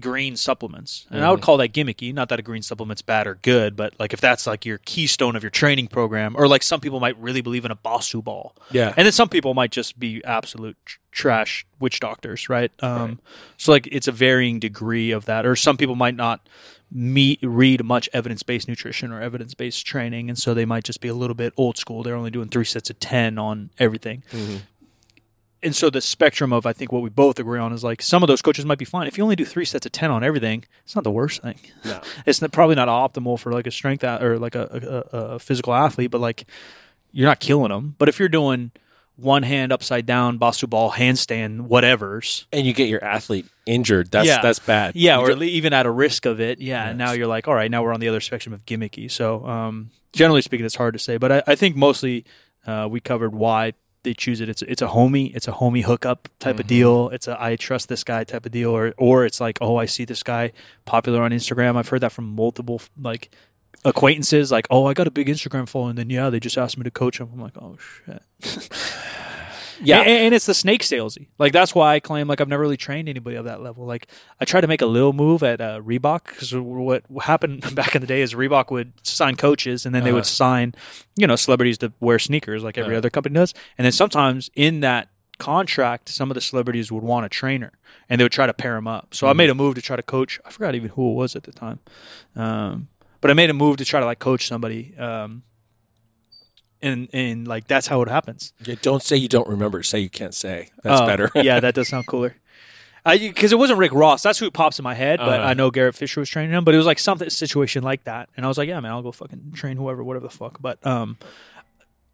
green 0.00 0.36
supplements, 0.36 1.06
and 1.10 1.24
I 1.24 1.30
would 1.30 1.42
call 1.42 1.56
that 1.58 1.72
gimmicky. 1.72 2.14
Not 2.14 2.28
that 2.30 2.38
a 2.38 2.42
green 2.42 2.62
supplement's 2.62 3.02
bad 3.02 3.26
or 3.26 3.34
good, 3.42 3.76
but 3.76 3.92
like 3.98 4.12
if 4.12 4.20
that's 4.20 4.46
like 4.46 4.64
your 4.64 4.78
keystone 4.78 5.36
of 5.36 5.42
your 5.42 5.50
training 5.50 5.88
program, 5.88 6.34
or 6.36 6.48
like 6.48 6.62
some 6.62 6.80
people 6.80 6.98
might 7.00 7.18
really 7.18 7.42
believe 7.42 7.64
in 7.64 7.70
a 7.70 7.76
Bosu 7.76 8.22
ball, 8.24 8.54
yeah 8.70 8.94
and 8.96 9.04
then 9.04 9.12
some 9.12 9.28
people 9.28 9.54
might 9.54 9.70
just 9.70 9.98
be 9.98 10.22
absolute 10.24 10.76
tr- 10.84 10.98
trash 11.10 11.66
witch 11.78 12.00
doctors, 12.00 12.48
right? 12.48 12.72
Um, 12.82 13.20
So 13.58 13.72
like 13.72 13.86
it's 13.92 14.08
a 14.08 14.12
varying 14.12 14.58
degree 14.60 15.10
of 15.10 15.26
that, 15.26 15.44
or 15.44 15.54
some 15.56 15.76
people 15.76 15.94
might 15.96 16.16
not 16.16 16.48
meet 16.94 17.38
read 17.42 17.82
much 17.84 18.06
evidence 18.12 18.42
based 18.42 18.68
nutrition 18.68 19.12
or 19.12 19.20
evidence 19.22 19.54
based 19.54 19.84
training, 19.86 20.28
and 20.28 20.38
so 20.38 20.52
they 20.54 20.64
might 20.64 20.84
just 20.84 21.00
be 21.00 21.08
a 21.08 21.14
little 21.14 21.34
bit 21.34 21.52
old 21.56 21.76
school. 21.78 22.02
They're 22.02 22.14
only 22.16 22.30
doing 22.30 22.48
three 22.48 22.64
sets 22.64 22.90
of 22.90 22.98
ten 23.00 23.38
on 23.38 23.70
everything. 23.78 24.22
And 25.62 25.76
so 25.76 25.90
the 25.90 26.00
spectrum 26.00 26.52
of 26.52 26.66
I 26.66 26.72
think 26.72 26.90
what 26.92 27.02
we 27.02 27.10
both 27.10 27.38
agree 27.38 27.60
on 27.60 27.72
is 27.72 27.84
like 27.84 28.02
some 28.02 28.22
of 28.22 28.26
those 28.26 28.42
coaches 28.42 28.64
might 28.64 28.78
be 28.78 28.84
fine 28.84 29.06
if 29.06 29.16
you 29.16 29.22
only 29.22 29.36
do 29.36 29.44
three 29.44 29.64
sets 29.64 29.86
of 29.86 29.92
ten 29.92 30.10
on 30.10 30.24
everything. 30.24 30.64
It's 30.84 30.94
not 30.94 31.04
the 31.04 31.10
worst 31.10 31.42
thing. 31.42 31.58
No. 31.84 32.00
it's 32.26 32.42
not, 32.42 32.52
probably 32.52 32.74
not 32.74 32.88
optimal 32.88 33.38
for 33.38 33.52
like 33.52 33.66
a 33.66 33.70
strength 33.70 34.02
or 34.04 34.38
like 34.38 34.54
a, 34.54 35.04
a, 35.12 35.16
a 35.16 35.38
physical 35.38 35.72
athlete, 35.74 36.10
but 36.10 36.20
like 36.20 36.44
you're 37.12 37.28
not 37.28 37.40
killing 37.40 37.70
them. 37.70 37.94
But 37.98 38.08
if 38.08 38.18
you're 38.18 38.28
doing 38.28 38.72
one 39.16 39.42
hand 39.42 39.72
upside 39.72 40.06
down, 40.06 40.38
Bosu 40.38 40.68
ball, 40.68 40.90
handstand, 40.92 41.62
whatever's, 41.62 42.46
and 42.52 42.66
you 42.66 42.72
get 42.72 42.88
your 42.88 43.04
athlete 43.04 43.46
injured 43.66 44.10
that's 44.10 44.26
Yeah. 44.26 44.40
that's 44.40 44.58
bad 44.58 44.96
yeah, 44.96 45.18
You 45.18 45.34
or 45.34 45.42
even 45.44 45.72
at 45.72 45.86
a 45.86 45.90
risk 45.90 46.26
of 46.26 46.40
it, 46.40 46.60
yeah. 46.60 46.88
And 46.88 46.98
now 46.98 47.12
you're 47.12 47.26
like, 47.26 47.46
all 47.46 47.54
right, 47.54 47.70
now 47.70 47.82
we're 47.82 47.92
on 47.92 48.00
the 48.00 48.08
other 48.08 48.20
spectrum 48.20 48.52
of 48.52 48.64
gimmicky. 48.66 49.10
So, 49.10 49.46
um, 49.46 49.90
generally 50.12 50.42
speaking, 50.42 50.66
it's 50.66 50.74
hard 50.74 50.94
to 50.94 50.98
say, 50.98 51.18
but 51.18 51.30
I, 51.30 51.42
I 51.46 51.54
think 51.54 51.76
mostly 51.76 52.24
uh, 52.66 52.88
we 52.90 53.00
covered 53.00 53.34
why 53.34 53.74
they 54.02 54.14
choose 54.14 54.40
it. 54.40 54.48
It's 54.48 54.62
it's 54.62 54.82
a 54.82 54.88
homie, 54.88 55.34
it's 55.34 55.48
a 55.48 55.52
homie 55.52 55.82
hookup 55.82 56.28
type 56.38 56.56
of 56.56 56.62
mm-hmm. 56.62 56.68
deal. 56.68 57.08
It's 57.10 57.28
a 57.28 57.42
I 57.42 57.56
trust 57.56 57.88
this 57.88 58.04
guy 58.04 58.24
type 58.24 58.46
of 58.46 58.52
deal, 58.52 58.70
or 58.70 58.94
or 58.98 59.24
it's 59.24 59.40
like, 59.40 59.58
oh, 59.60 59.76
I 59.76 59.86
see 59.86 60.04
this 60.04 60.22
guy 60.22 60.52
popular 60.84 61.22
on 61.22 61.30
Instagram. 61.30 61.76
I've 61.76 61.88
heard 61.88 62.00
that 62.00 62.12
from 62.12 62.34
multiple 62.34 62.80
like 63.00 63.30
acquaintances. 63.84 64.50
Like, 64.50 64.66
oh, 64.70 64.86
I 64.86 64.94
got 64.94 65.06
a 65.06 65.10
big 65.10 65.28
Instagram 65.28 65.68
following, 65.68 65.90
and 65.90 65.98
then 65.98 66.10
yeah, 66.10 66.30
they 66.30 66.40
just 66.40 66.58
asked 66.58 66.76
me 66.76 66.84
to 66.84 66.90
coach 66.90 67.20
him. 67.20 67.30
I'm 67.32 67.40
like, 67.40 67.56
oh 67.56 67.76
shit. 67.78 68.22
yeah 69.80 70.00
And, 70.00 70.08
and 70.08 70.34
it's 70.34 70.46
the 70.46 70.54
snake 70.54 70.82
salesy. 70.82 71.28
Like 71.38 71.52
that's 71.52 71.74
why 71.74 71.94
I 71.94 72.00
claim 72.00 72.28
like 72.28 72.40
I've 72.40 72.48
never 72.48 72.62
really 72.62 72.76
trained 72.76 73.08
anybody 73.08 73.36
of 73.36 73.44
that 73.46 73.62
level. 73.62 73.84
Like 73.86 74.08
I 74.40 74.44
tried 74.44 74.62
to 74.62 74.66
make 74.66 74.82
a 74.82 74.86
little 74.86 75.12
move 75.12 75.42
at 75.42 75.60
uh, 75.60 75.80
Reebok 75.80 76.24
because 76.26 76.54
what 76.54 77.04
happened 77.22 77.74
back 77.74 77.94
in 77.94 78.00
the 78.00 78.06
day 78.06 78.20
is 78.22 78.34
Reebok 78.34 78.70
would 78.70 78.92
sign 79.06 79.36
coaches 79.36 79.86
and 79.86 79.94
then 79.94 80.04
they 80.04 80.10
Uh-huh. 80.10 80.16
would 80.16 80.26
sign, 80.26 80.74
you 81.16 81.26
know, 81.26 81.36
celebrities 81.36 81.78
to 81.78 81.92
wear 82.00 82.18
sneakers 82.18 82.62
like 82.62 82.76
every 82.78 82.94
Uh-huh. 82.94 82.98
other 82.98 83.10
company 83.10 83.34
does. 83.34 83.54
And 83.78 83.84
then 83.84 83.92
sometimes 83.92 84.50
in 84.54 84.80
that 84.80 85.08
contract, 85.38 86.08
some 86.08 86.30
of 86.30 86.34
the 86.36 86.40
celebrities 86.40 86.92
would 86.92 87.02
want 87.02 87.26
a 87.26 87.28
trainer 87.28 87.72
and 88.08 88.20
they 88.20 88.24
would 88.24 88.32
try 88.32 88.46
to 88.46 88.54
pair 88.54 88.74
them 88.74 88.86
up. 88.86 89.12
So 89.14 89.26
I 89.26 89.32
made 89.32 89.50
a 89.50 89.54
move 89.54 89.74
to 89.74 89.82
try 89.82 89.96
to 89.96 90.02
coach. 90.02 90.38
I 90.44 90.50
forgot 90.50 90.74
even 90.74 90.90
who 90.90 91.10
it 91.10 91.14
was 91.14 91.34
at 91.34 91.42
the 91.44 91.52
time, 91.52 91.80
um, 92.36 92.88
but 93.20 93.30
I 93.30 93.34
made 93.34 93.50
a 93.50 93.54
move 93.54 93.76
to 93.78 93.84
try 93.84 94.00
to 94.00 94.06
like 94.06 94.18
coach 94.18 94.46
somebody. 94.46 94.94
Um, 94.98 95.42
and 96.82 97.08
and 97.12 97.46
like 97.48 97.66
that's 97.68 97.86
how 97.86 98.02
it 98.02 98.08
happens. 98.08 98.52
Yeah, 98.64 98.74
don't 98.82 99.02
say 99.02 99.16
you 99.16 99.28
don't 99.28 99.48
remember 99.48 99.82
say 99.82 100.00
you 100.00 100.10
can't 100.10 100.34
say 100.34 100.70
that's 100.82 101.00
Oh, 101.00 101.06
better 101.06 101.30
yeah, 101.34 101.60
that 101.60 101.74
does 101.74 101.88
sound 101.88 102.06
cooler. 102.06 102.36
Because 103.04 103.50
it 103.50 103.58
wasn't 103.58 103.80
Rick 103.80 103.92
Ross. 103.92 104.22
That's 104.22 104.38
who 104.38 104.48
pops 104.50 104.78
in 104.78 104.84
my 104.84 104.94
head. 104.94 105.18
But 105.18 105.40
Uh-huh. 105.40 105.48
I 105.48 105.54
know 105.54 105.72
Garrett 105.72 105.96
Fisher 105.96 106.20
was 106.20 106.28
training 106.28 106.52
him. 106.52 106.62
But 106.64 106.74
it 106.74 106.76
was 106.76 106.86
like 106.86 107.00
something 107.00 107.28
situation 107.30 107.82
like 107.82 108.04
that, 108.04 108.28
and 108.36 108.46
I 108.46 108.48
was 108.48 108.56
like, 108.58 108.68
yeah, 108.68 108.78
man, 108.78 108.92
I'll 108.92 109.02
go 109.02 109.10
fucking 109.10 109.52
train 109.54 109.76
whoever, 109.76 110.04
whatever 110.04 110.26
the 110.28 110.30
fuck. 110.34 110.60
But 110.60 110.84
um, 110.86 111.18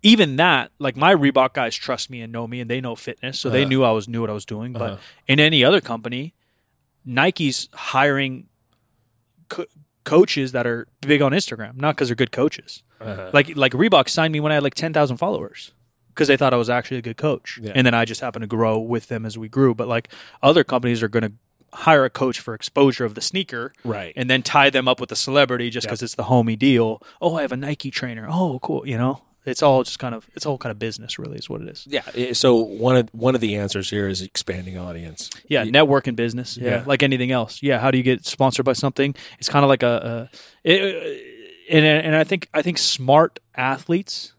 even 0.03 0.37
that, 0.37 0.71
like 0.79 0.97
my 0.97 1.15
Reebok 1.15 1.53
guys 1.53 1.77
trust 1.77 2.09
me 2.09 2.23
and 2.23 2.33
know 2.33 2.47
me, 2.47 2.61
and 2.61 2.71
they 2.71 2.81
know 2.81 2.95
fitness, 2.95 3.39
so 3.39 3.51
they 3.51 3.63
Uh-huh. 3.63 3.69
knew 3.69 3.85
I 3.85 3.91
was 3.91 4.09
knew 4.09 4.21
what 4.23 4.31
I 4.31 4.33
was 4.33 4.47
doing. 4.47 4.73
But 4.73 4.93
Uh-huh. 4.93 4.97
in 5.27 5.41
any 5.41 5.63
other 5.63 5.83
company, 5.83 6.33
Nike's 7.05 7.69
hiring 7.75 8.49
co- 9.51 9.67
coaches 10.05 10.53
that 10.53 10.67
are 10.67 10.87
big 11.03 11.21
on 11.21 11.33
Instagram, 11.33 11.77
not 11.77 11.97
because 11.97 12.09
they're 12.09 12.17
good 12.17 12.33
coaches. 12.33 12.83
Uh-huh. 13.01 13.31
Like 13.33 13.57
like 13.57 13.73
Reebok 13.73 14.09
signed 14.09 14.33
me 14.33 14.41
when 14.41 14.53
I 14.53 14.57
had 14.57 14.63
like 14.65 14.75
ten 14.75 14.93
thousand 14.93 15.17
followers 15.19 15.73
because 16.09 16.29
they 16.29 16.37
thought 16.37 16.53
I 16.53 16.57
was 16.57 16.69
actually 16.71 16.97
a 16.99 17.03
good 17.03 17.17
coach, 17.17 17.59
Yeah. 17.63 17.73
and 17.75 17.87
then 17.87 17.95
I 17.95 18.05
just 18.05 18.21
happened 18.21 18.43
to 18.43 18.49
grow 18.49 18.79
with 18.79 19.09
them 19.09 19.25
as 19.25 19.39
we 19.39 19.49
grew. 19.49 19.75
But 19.75 19.87
like 19.89 20.09
other 20.43 20.65
companies 20.65 21.03
are 21.03 21.09
going 21.09 21.23
to 21.25 21.33
hire 21.73 22.05
a 22.05 22.11
coach 22.11 22.41
for 22.41 22.55
exposure 22.55 23.05
of 23.05 23.15
the 23.15 23.21
sneaker 23.21 23.75
right 23.85 24.15
and 24.17 24.31
then 24.31 24.43
tie 24.43 24.71
them 24.71 24.89
up 24.89 24.99
with 25.01 25.13
a 25.13 25.17
celebrity 25.17 25.69
just 25.69 25.85
Yeah. 25.85 25.89
because 25.91 26.03
it's 26.03 26.15
the 26.15 26.25
homie 26.25 26.59
deal. 26.59 27.03
Oh, 27.21 27.37
I 27.37 27.43
have 27.43 27.53
a 27.53 27.59
Nike 27.59 27.91
trainer. 27.91 28.27
Oh, 28.29 28.59
cool. 28.63 28.89
You 28.89 28.97
know, 28.97 29.21
it's 29.45 29.63
all 29.63 29.83
just 29.85 29.99
kind 29.99 30.15
of 30.15 30.27
it's 30.35 30.47
all 30.47 30.57
kind 30.59 30.71
of 30.71 30.79
business, 30.79 31.19
really, 31.19 31.37
is 31.37 31.49
what 31.49 31.61
it 31.61 31.69
is. 31.69 31.87
yeah 31.87 32.33
so 32.33 32.57
one 32.57 32.97
of 32.97 33.09
one 33.13 33.35
of 33.35 33.41
the 33.43 33.55
answers 33.57 33.91
here 33.91 34.09
is 34.09 34.23
expanding 34.23 34.77
audience 34.79 35.29
Yeah, 35.47 35.65
network 35.65 36.07
and 36.07 36.17
business. 36.17 36.57
Yeah, 36.57 36.71
Yeah. 36.71 36.83
like 36.87 37.03
anything 37.03 37.31
else. 37.33 37.63
Yeah, 37.63 37.79
how 37.79 37.91
do 37.91 37.99
you 37.99 38.05
get 38.05 38.25
sponsored 38.27 38.65
by 38.65 38.73
something? 38.73 39.15
It's 39.39 39.49
kind 39.51 39.63
of 39.65 39.69
like 39.69 39.83
a, 39.83 40.29
a 40.65 40.71
it, 40.71 41.38
and 41.69 41.85
and 41.85 42.17
I 42.17 42.25
think 42.25 42.49
I 42.55 42.63
think 42.63 42.79
smart 42.79 43.39
athletes 43.55 44.35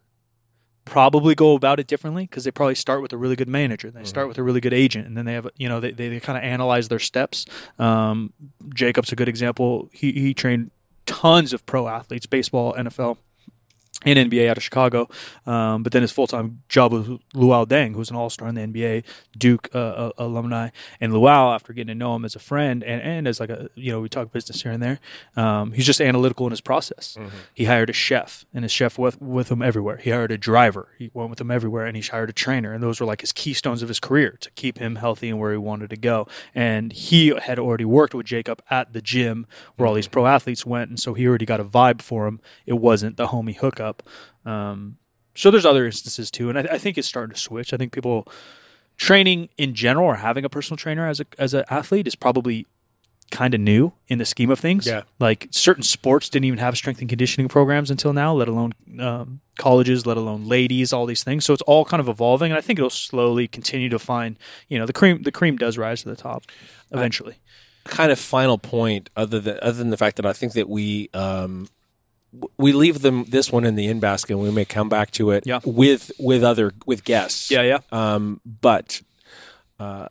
probably 0.85 1.35
go 1.35 1.53
about 1.53 1.79
it 1.79 1.85
differently 1.85 2.23
because 2.23 2.43
they 2.43 2.51
probably 2.51 2.73
start 2.75 3.01
with 3.01 3.13
a 3.13 3.17
really 3.17 3.35
good 3.35 3.47
manager, 3.47 3.91
they 3.91 4.03
start 4.03 4.27
with 4.27 4.39
a 4.39 4.43
really 4.43 4.59
good 4.59 4.73
agent, 4.73 5.05
and 5.05 5.15
then 5.15 5.25
they 5.25 5.33
have 5.33 5.47
you 5.57 5.69
know 5.69 5.79
they 5.79 5.91
they, 5.91 6.09
they 6.09 6.19
kind 6.19 6.37
of 6.37 6.43
analyze 6.43 6.87
their 6.87 6.99
steps. 6.99 7.45
Um, 7.77 8.33
Jacob's 8.73 9.11
a 9.11 9.15
good 9.15 9.29
example. 9.29 9.89
He 9.93 10.11
he 10.11 10.33
trained 10.33 10.71
tons 11.05 11.53
of 11.53 11.65
pro 11.65 11.87
athletes, 11.87 12.25
baseball, 12.25 12.73
NFL. 12.73 13.17
And 14.05 14.31
NBA 14.31 14.47
out 14.47 14.55
of 14.55 14.63
Chicago, 14.63 15.09
um, 15.45 15.83
but 15.83 15.91
then 15.91 16.03
his 16.03 16.11
full 16.13 16.25
time 16.25 16.61
job 16.69 16.93
was 16.93 17.05
Luol 17.35 17.67
Deng, 17.67 17.95
who's 17.95 18.09
an 18.09 18.15
All 18.15 18.29
Star 18.29 18.47
in 18.47 18.55
the 18.55 18.61
NBA, 18.61 19.03
Duke 19.37 19.67
uh, 19.75 19.77
uh, 19.77 20.11
alumni, 20.17 20.69
and 21.01 21.11
Luol, 21.11 21.53
after 21.53 21.73
getting 21.73 21.89
to 21.89 21.95
know 21.95 22.15
him 22.15 22.23
as 22.23 22.33
a 22.33 22.39
friend 22.39 22.81
and, 22.81 23.01
and 23.01 23.27
as 23.27 23.41
like 23.41 23.49
a 23.49 23.69
you 23.75 23.91
know 23.91 23.99
we 23.99 24.07
talk 24.07 24.31
business 24.31 24.61
here 24.61 24.71
and 24.71 24.81
there, 24.81 24.99
um, 25.35 25.73
he's 25.73 25.85
just 25.85 25.99
analytical 25.99 26.45
in 26.47 26.51
his 26.51 26.61
process. 26.61 27.17
He 27.53 27.65
hired 27.65 27.89
a 27.89 27.93
chef, 27.93 28.45
and 28.53 28.63
his 28.63 28.71
chef 28.71 28.97
with 28.97 29.21
with 29.21 29.51
him 29.51 29.61
everywhere. 29.61 29.97
He 29.97 30.11
hired 30.11 30.31
a 30.31 30.37
driver, 30.37 30.87
he 30.97 31.11
went 31.13 31.29
with 31.29 31.41
him 31.41 31.51
everywhere, 31.51 31.85
and 31.85 31.97
he 31.97 32.01
hired 32.01 32.29
a 32.29 32.33
trainer, 32.33 32.71
and 32.71 32.81
those 32.81 33.01
were 33.01 33.05
like 33.05 33.19
his 33.19 33.33
keystones 33.33 33.81
of 33.81 33.89
his 33.89 33.99
career 33.99 34.37
to 34.39 34.49
keep 34.51 34.77
him 34.77 34.95
healthy 34.95 35.27
and 35.27 35.39
where 35.39 35.51
he 35.51 35.57
wanted 35.57 35.89
to 35.89 35.97
go. 35.97 36.25
And 36.55 36.93
he 36.93 37.35
had 37.35 37.59
already 37.59 37.83
worked 37.85 38.13
with 38.15 38.25
Jacob 38.25 38.61
at 38.69 38.93
the 38.93 39.01
gym 39.01 39.45
where 39.75 39.87
all 39.87 39.93
these 39.95 40.07
pro 40.07 40.25
athletes 40.25 40.65
went, 40.65 40.89
and 40.89 40.97
so 40.97 41.13
he 41.13 41.27
already 41.27 41.45
got 41.45 41.59
a 41.59 41.65
vibe 41.65 42.01
for 42.01 42.27
him. 42.27 42.39
It 42.65 42.73
wasn't 42.73 43.17
the 43.17 43.27
homie 43.27 43.57
hookup. 43.57 43.88
Um, 44.45 44.97
so 45.35 45.51
there's 45.51 45.65
other 45.65 45.85
instances 45.85 46.29
too, 46.31 46.49
and 46.49 46.57
I, 46.57 46.61
I 46.73 46.77
think 46.77 46.97
it's 46.97 47.07
starting 47.07 47.33
to 47.33 47.39
switch. 47.39 47.73
I 47.73 47.77
think 47.77 47.91
people 47.91 48.27
training 48.97 49.49
in 49.57 49.73
general 49.73 50.05
or 50.05 50.15
having 50.15 50.43
a 50.43 50.49
personal 50.49 50.77
trainer 50.77 51.07
as 51.07 51.19
a 51.19 51.25
as 51.37 51.53
an 51.53 51.63
athlete 51.69 52.07
is 52.07 52.15
probably 52.15 52.67
kind 53.31 53.53
of 53.53 53.61
new 53.61 53.93
in 54.07 54.17
the 54.17 54.25
scheme 54.25 54.49
of 54.49 54.59
things. 54.59 54.87
Yeah. 54.87 55.03
Like 55.19 55.47
certain 55.51 55.83
sports 55.83 56.29
didn't 56.29 56.45
even 56.45 56.59
have 56.59 56.75
strength 56.75 56.99
and 56.99 57.07
conditioning 57.07 57.47
programs 57.47 57.91
until 57.91 58.11
now, 58.11 58.33
let 58.33 58.47
alone 58.47 58.73
um, 58.99 59.39
colleges, 59.57 60.05
let 60.05 60.17
alone 60.17 60.47
ladies, 60.47 60.91
all 60.91 61.05
these 61.05 61.23
things. 61.23 61.45
So 61.45 61.53
it's 61.53 61.61
all 61.63 61.85
kind 61.85 62.01
of 62.01 62.09
evolving, 62.09 62.51
and 62.51 62.57
I 62.57 62.61
think 62.61 62.79
it'll 62.79 62.89
slowly 62.89 63.47
continue 63.47 63.89
to 63.89 63.99
find. 63.99 64.37
You 64.67 64.79
know, 64.79 64.85
the 64.85 64.93
cream 64.93 65.23
the 65.23 65.31
cream 65.31 65.57
does 65.57 65.77
rise 65.77 66.03
to 66.03 66.09
the 66.09 66.15
top 66.15 66.45
eventually. 66.91 67.37
kind 67.85 68.11
of 68.11 68.19
final 68.19 68.57
point, 68.57 69.09
other 69.15 69.39
than 69.39 69.59
other 69.61 69.77
than 69.77 69.89
the 69.89 69.97
fact 69.97 70.17
that 70.17 70.25
I 70.25 70.33
think 70.33 70.53
that 70.53 70.67
we 70.67 71.09
um, 71.13 71.67
we 72.57 72.73
leave 72.73 73.01
them 73.01 73.25
this 73.25 73.51
one 73.51 73.65
in 73.65 73.75
the 73.75 73.87
in 73.87 73.99
basket, 73.99 74.33
and 74.33 74.41
we 74.43 74.51
may 74.51 74.65
come 74.65 74.89
back 74.89 75.11
to 75.11 75.31
it 75.31 75.45
Yeah. 75.45 75.59
with 75.65 76.11
with 76.19 76.43
other 76.43 76.71
with 76.85 77.03
guests. 77.03 77.49
Yeah, 77.51 77.61
yeah. 77.63 77.79
Um, 77.91 78.39
but 78.45 79.01
uh, 79.79 80.07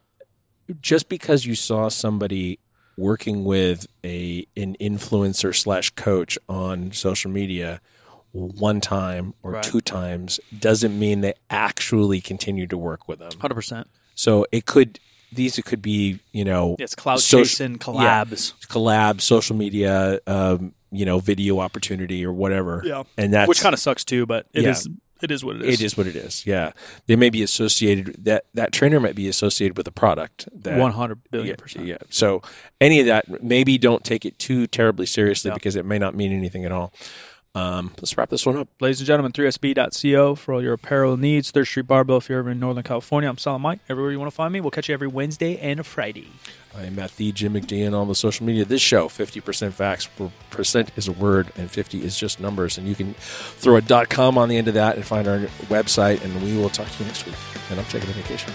just 0.81 1.09
because 1.09 1.47
you 1.47 1.55
saw 1.55 1.89
somebody 1.89 2.59
working 2.97 3.45
with 3.45 3.87
a 4.05 4.47
an 4.57 4.77
influencer 4.81 5.55
slash 5.55 5.91
coach 5.91 6.37
on 6.49 6.91
social 6.93 7.31
media 7.31 7.81
one 8.33 8.81
time 8.81 9.35
or 9.43 9.53
Right. 9.53 9.63
two 9.63 9.81
times 9.81 10.39
doesn't 10.59 10.99
mean 10.99 11.21
they 11.23 11.35
actually 11.49 12.21
continue 12.21 12.67
to 12.67 12.77
work 12.77 13.09
with 13.09 13.21
them. 13.21 13.31
Hundred 13.41 13.55
percent. 13.55 13.87
So 14.15 14.45
it 14.53 14.67
could 14.67 14.99
these 15.33 15.61
could 15.65 15.81
be 15.83 16.19
you 16.33 16.45
know 16.45 16.75
It's 16.79 16.95
cloud 16.95 17.21
Social- 17.21 17.45
chasing 17.45 17.79
collabs. 17.79 18.55
collab, 18.67 19.21
social 19.21 19.55
media, 19.57 20.21
um, 20.27 20.75
you 20.91 21.05
know, 21.05 21.19
video 21.19 21.61
opportunity 21.61 22.25
or 22.25 22.33
whatever. 22.33 22.83
Yeah. 22.85 23.03
and 23.17 23.33
that's 23.33 23.49
Which 23.49 23.61
kind 23.61 23.73
of 23.75 23.79
sucks 23.81 24.05
too, 24.05 24.27
but 24.27 24.47
it 24.53 24.65
is 24.65 24.87
Yeah. 24.87 24.95
it 25.23 25.31
is 25.31 25.45
what 25.45 25.57
it 25.57 25.63
is. 25.63 25.81
it 25.81 25.85
is 25.85 25.97
what 25.97 26.07
it 26.07 26.17
is. 26.17 26.47
Yeah, 26.47 26.73
they 27.07 27.17
may 27.17 27.29
be 27.31 27.43
associated 27.43 28.25
that 28.25 28.45
that 28.55 28.73
trainer 28.73 29.01
might 29.01 29.15
be 29.17 29.29
associated 29.29 29.77
with 29.77 29.87
a 29.89 29.93
product 29.93 30.49
that 30.63 30.79
One 30.79 30.93
hundred 30.93 31.21
billion 31.31 31.49
yeah, 31.51 31.55
percent. 31.57 31.87
Yeah. 31.87 31.99
So 32.11 32.41
any 32.81 33.01
of 33.01 33.07
that, 33.07 33.43
maybe 33.43 33.77
don't 33.79 34.05
take 34.05 34.25
it 34.25 34.39
too 34.39 34.67
terribly 34.67 35.07
seriously 35.07 35.51
Yeah. 35.51 35.55
because 35.55 35.77
it 35.77 35.85
may 35.85 35.99
not 35.99 36.15
mean 36.15 36.33
anything 36.33 36.65
at 36.65 36.73
all. 36.73 36.93
Um, 37.59 37.91
let's 37.97 38.17
wrap 38.17 38.31
this 38.31 38.47
one 38.47 38.57
up. 38.57 38.69
Ladies 38.81 39.01
and 39.01 39.07
gentlemen, 39.09 39.33
3sb.co 39.33 40.37
for 40.37 40.55
all 40.55 40.63
your 40.63 40.75
apparel 40.75 41.17
needs. 41.17 41.51
Third 41.51 41.65
Street 41.65 41.89
Barbell 41.89 42.19
if 42.19 42.29
you're 42.29 42.39
ever 42.39 42.51
in 42.51 42.61
Northern 42.61 42.85
California. 42.85 43.29
I'm 43.29 43.37
Silent 43.37 43.63
Mike. 43.63 43.81
Everywhere 43.89 44.13
you 44.13 44.21
want 44.21 44.31
to 44.31 44.35
find 44.35 44.53
me. 44.53 44.61
We'll 44.61 44.71
catch 44.71 44.89
you 44.89 44.95
every 44.95 45.09
Wednesday 45.09 45.59
and 45.59 45.85
Friday. 45.85 46.29
I'm 46.77 46.99
at 47.01 47.17
the 47.17 47.33
Jim 47.33 47.55
McD 47.55 47.85
on 47.85 47.95
all 47.95 48.05
the 48.05 48.15
social 48.15 48.47
media. 48.47 48.65
This 48.65 48.81
show, 48.81 49.09
50% 49.09 49.73
facts, 49.73 50.09
percent 50.51 50.93
is 50.95 51.09
a 51.09 51.13
word 51.13 51.51
and 51.57 51.69
50 51.69 52.05
is 52.05 52.17
just 52.17 52.39
numbers. 52.39 52.79
And 52.79 52.87
you 52.87 52.95
can 52.95 53.15
throw 53.15 53.77
a 53.77 54.07
com 54.07 54.39
on 54.39 54.49
the 54.49 54.57
end 54.57 54.69
of 54.69 54.75
that 54.75 54.95
and 54.95 55.05
find 55.05 55.27
our 55.27 55.39
website. 55.67 56.23
And 56.23 56.41
we 56.41 56.57
will 56.57 56.71
talk 56.71 56.89
to 56.89 56.99
you 57.01 57.07
next 57.07 57.27
week. 57.27 57.35
And 57.71 57.81
I'm 57.81 57.87
taking 57.87 58.09
a 58.09 58.13
vacation. 58.13 58.53